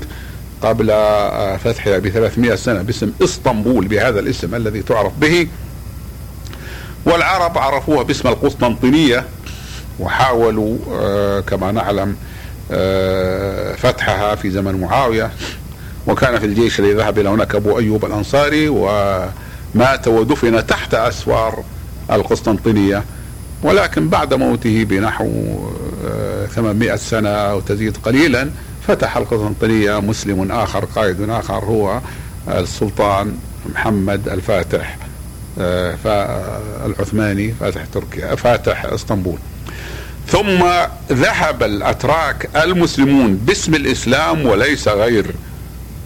قبل 0.62 0.90
آه، 0.92 1.58
فتحها 1.58 1.98
ب 1.98 2.10
300 2.10 2.56
سنة 2.56 2.82
باسم 2.82 3.12
اسطنبول 3.24 3.88
بهذا 3.88 4.20
الاسم 4.20 4.56
الذي 4.56 4.82
تعرف 4.82 5.14
به. 5.18 5.48
والعرب 7.06 7.58
عرفوها 7.58 8.04
باسم 8.04 8.28
القسطنطينية 8.30 9.26
وحاولوا 10.00 10.78
كما 11.42 11.72
نعلم 11.72 12.16
فتحها 13.78 14.36
في 14.36 14.52
زمن 14.52 14.82
معاوية. 14.82 15.32
وكان 16.08 16.40
في 16.40 16.46
الجيش 16.46 16.80
الذي 16.80 16.94
ذهب 16.94 17.20
إلى 17.20 17.30
هناك 17.30 17.56
أبو 17.56 17.80
أيوب 17.80 18.06
الأنصاري 18.06 18.70
ومات 18.70 20.08
ودفن 20.08 20.68
تحت 20.68 20.94
أسوار 20.94 21.64
القسطنطينية. 22.12 23.04
ولكن 23.64 24.10
بعد 24.10 24.34
موته 24.34 24.84
بنحو 24.84 25.58
800 26.56 26.94
آه، 26.94 26.96
سنة 26.96 27.30
أو 27.30 27.60
تزيد 27.60 27.98
قليلا 27.98 28.50
فتح 28.88 29.18
القسطنطينية 29.18 30.00
مسلم 30.00 30.52
آخر 30.52 30.86
قائد 30.86 31.30
آخر 31.30 31.66
هو 31.66 32.02
السلطان 32.48 33.38
محمد 33.74 34.30
الفاتح 34.30 34.98
آه، 35.60 35.96
العثماني 36.86 37.54
فاتح 37.60 37.86
تركيا 37.86 38.36
فاتح 38.36 38.86
إسطنبول. 38.86 39.38
ثم 40.28 40.64
ذهب 41.12 41.64
الأتراك 41.64 42.50
المسلمون 42.64 43.36
باسم 43.36 43.76
الإسلام 43.76 44.46
وليس 44.46 44.88
غير 44.88 45.26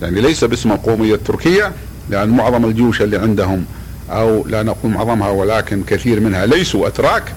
يعني 0.01 0.21
ليس 0.21 0.43
باسم 0.43 0.71
القومية 0.71 1.15
التركية 1.15 1.71
لأن 2.09 2.29
معظم 2.29 2.65
الجيوش 2.65 3.01
اللي 3.01 3.17
عندهم 3.17 3.65
أو 4.12 4.47
لا 4.47 4.64
نقول 4.64 4.91
معظمها 4.91 5.30
ولكن 5.30 5.84
كثير 5.84 6.20
منها 6.20 6.45
ليسوا 6.45 6.88
أتراك 6.88 7.34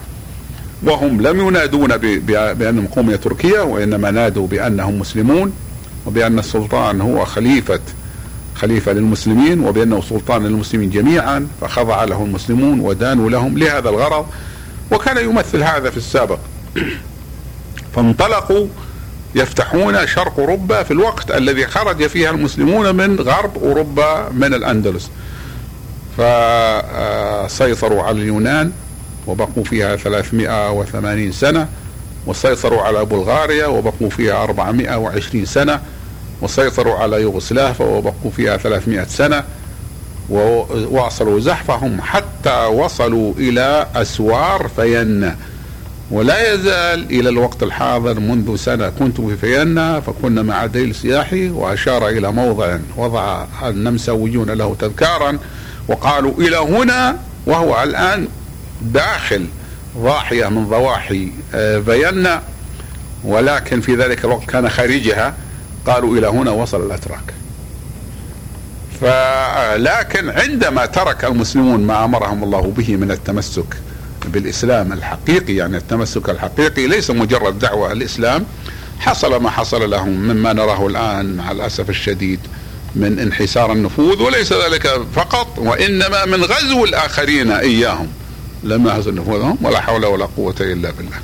وهم 0.83 1.21
لم 1.21 1.47
ينادون 1.47 1.97
بأنهم 2.27 2.87
قومية 2.87 3.15
تركية 3.15 3.61
وإنما 3.61 4.11
نادوا 4.11 4.47
بأنهم 4.47 4.99
مسلمون 4.99 5.53
وبأن 6.05 6.39
السلطان 6.39 7.01
هو 7.01 7.25
خليفة 7.25 7.79
خليفة 8.55 8.93
للمسلمين 8.93 9.59
وبأنه 9.59 10.01
سلطان 10.01 10.43
للمسلمين 10.43 10.89
جميعا 10.89 11.47
فخضع 11.61 12.03
له 12.03 12.23
المسلمون 12.23 12.79
ودانوا 12.79 13.29
لهم 13.29 13.57
لهذا 13.57 13.89
الغرض 13.89 14.25
وكان 14.91 15.17
يمثل 15.29 15.63
هذا 15.63 15.89
في 15.89 15.97
السابق. 15.97 16.39
فانطلقوا 17.95 18.67
يفتحون 19.35 20.07
شرق 20.07 20.39
أوروبا 20.39 20.83
في 20.83 20.91
الوقت 20.91 21.31
الذي 21.31 21.67
خرج 21.67 22.07
فيها 22.07 22.29
المسلمون 22.29 22.95
من 22.95 23.19
غرب 23.19 23.63
أوروبا 23.63 24.29
من 24.29 24.53
الأندلس. 24.53 25.09
فسيطروا 26.17 28.03
على 28.03 28.21
اليونان 28.21 28.71
وبقوا 29.27 29.63
فيها 29.63 29.95
380 29.95 31.31
سنة 31.31 31.67
وسيطروا 32.27 32.81
على 32.81 33.05
بلغاريا 33.05 33.65
وبقوا 33.65 34.09
فيها 34.09 34.43
420 34.43 35.45
سنة 35.45 35.79
وسيطروا 36.41 36.95
على 36.95 37.21
يوغوسلافيا 37.21 37.85
وبقوا 37.85 38.31
فيها 38.31 38.57
300 38.57 39.03
سنة 39.03 39.43
وواصلوا 40.29 41.39
زحفهم 41.39 42.01
حتى 42.01 42.65
وصلوا 42.65 43.33
إلى 43.37 43.87
أسوار 43.95 44.67
فينا 44.75 45.35
ولا 46.11 46.53
يزال 46.53 47.05
إلى 47.11 47.29
الوقت 47.29 47.63
الحاضر 47.63 48.19
منذ 48.19 48.55
سنة 48.55 48.89
كنت 48.89 49.21
في 49.21 49.37
فيينا 49.37 49.99
فكنا 49.99 50.41
مع 50.41 50.65
ديل 50.65 50.95
سياحي 50.95 51.49
وأشار 51.49 52.07
إلى 52.09 52.31
موضع 52.31 52.77
وضع 52.97 53.45
النمساويون 53.65 54.49
له 54.49 54.75
تذكارا 54.79 55.37
وقالوا 55.87 56.33
إلى 56.37 56.57
هنا 56.57 57.19
وهو 57.45 57.83
الآن 57.83 58.27
داخل 58.81 59.45
ضاحية 59.97 60.47
من 60.47 60.65
ضواحي 60.67 61.31
آه، 61.53 61.79
فيينا 61.79 62.41
ولكن 63.23 63.81
في 63.81 63.95
ذلك 63.95 64.25
الوقت 64.25 64.49
كان 64.49 64.69
خارجها. 64.69 65.33
قالوا 65.85 66.17
إلى 66.17 66.27
هنا 66.27 66.51
وصل 66.51 66.85
الأتراك. 66.85 67.33
فلكن 69.01 70.29
عندما 70.29 70.85
ترك 70.85 71.25
المسلمون 71.25 71.83
ما 71.83 72.05
أمرهم 72.05 72.43
الله 72.43 72.73
به 72.77 72.95
من 72.95 73.11
التمسك 73.11 73.77
بالإسلام 74.25 74.93
الحقيقي 74.93 75.55
يعني 75.55 75.77
التمسك 75.77 76.29
الحقيقي 76.29 76.87
ليس 76.87 77.11
مجرد 77.11 77.59
دعوة 77.59 77.91
الإسلام 77.91 78.45
حصل 78.99 79.35
ما 79.35 79.49
حصل 79.49 79.89
لهم 79.89 80.09
مما 80.09 80.53
نراه 80.53 80.87
الآن 80.87 81.35
مع 81.37 81.51
الأسف 81.51 81.89
الشديد. 81.89 82.39
من 82.95 83.19
انحسار 83.19 83.71
النفوذ 83.71 84.21
وليس 84.21 84.53
ذلك 84.53 85.01
فقط 85.15 85.59
وإنما 85.59 86.25
من 86.25 86.43
غزو 86.43 86.85
الآخرين 86.85 87.51
إياهم 87.51 88.07
لم 88.63 88.87
يهزوا 88.87 89.13
نفوذهم 89.13 89.57
ولا 89.61 89.81
حول 89.81 90.05
ولا 90.05 90.25
قوة 90.25 90.55
إلا 90.59 90.91
بالله. 90.91 91.17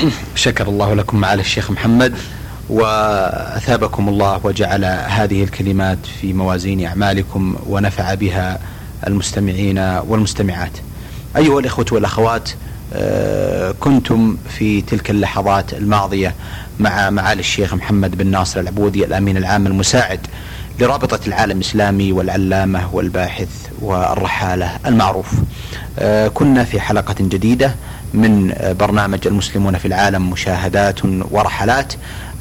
شكر 0.34 0.68
الله 0.68 0.94
لكم 0.94 1.20
معالي 1.20 1.40
الشيخ 1.40 1.70
محمد 1.70 2.14
وأثابكم 2.68 4.08
الله 4.08 4.40
وجعل 4.44 4.84
هذه 4.84 5.44
الكلمات 5.44 5.98
في 6.20 6.32
موازين 6.32 6.86
أعمالكم 6.86 7.56
ونفع 7.66 8.14
بها 8.14 8.58
المستمعين 9.06 9.78
والمستمعات. 9.78 10.72
أيها 11.36 11.60
الإخوة 11.60 11.86
والأخوات 11.92 12.50
آه، 12.94 13.74
كنتم 13.80 14.36
في 14.58 14.80
تلك 14.80 15.10
اللحظات 15.10 15.72
الماضية 15.72 16.34
مع 16.80 17.10
معالي 17.10 17.40
الشيخ 17.40 17.74
محمد 17.74 18.18
بن 18.18 18.26
ناصر 18.26 18.60
العبودي 18.60 19.04
الأمين 19.04 19.36
العام 19.36 19.66
المساعد 19.66 20.26
لرابطة 20.80 21.20
العالم 21.26 21.56
الإسلامي 21.56 22.12
والعلامة 22.12 22.94
والباحث 22.94 23.48
والرحالة 23.80 24.78
المعروف. 24.86 25.32
آه، 25.98 26.28
كنا 26.28 26.64
في 26.64 26.80
حلقة 26.80 27.14
جديدة 27.20 27.74
من 28.14 28.54
برنامج 28.80 29.26
المسلمون 29.26 29.78
في 29.78 29.88
العالم 29.88 30.30
مشاهدات 30.30 31.04
ورحلات. 31.04 31.92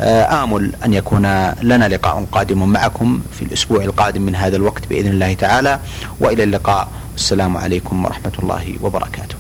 آه، 0.02 0.44
آمل 0.44 0.72
أن 0.86 0.94
يكون 0.94 1.22
لنا 1.62 1.88
لقاء 1.88 2.26
قادم 2.32 2.68
معكم 2.70 3.22
في 3.40 3.46
الأسبوع 3.46 3.84
القادم 3.84 4.22
من 4.22 4.36
هذا 4.36 4.56
الوقت 4.56 4.88
بإذن 4.90 5.08
الله 5.08 5.34
تعالى. 5.34 5.80
وإلى 6.20 6.44
اللقاء. 6.44 6.88
السلام 7.16 7.58
عليكم 7.58 8.06
ورحمة 8.06 8.32
الله 8.40 8.76
وبركاته. 8.82 9.36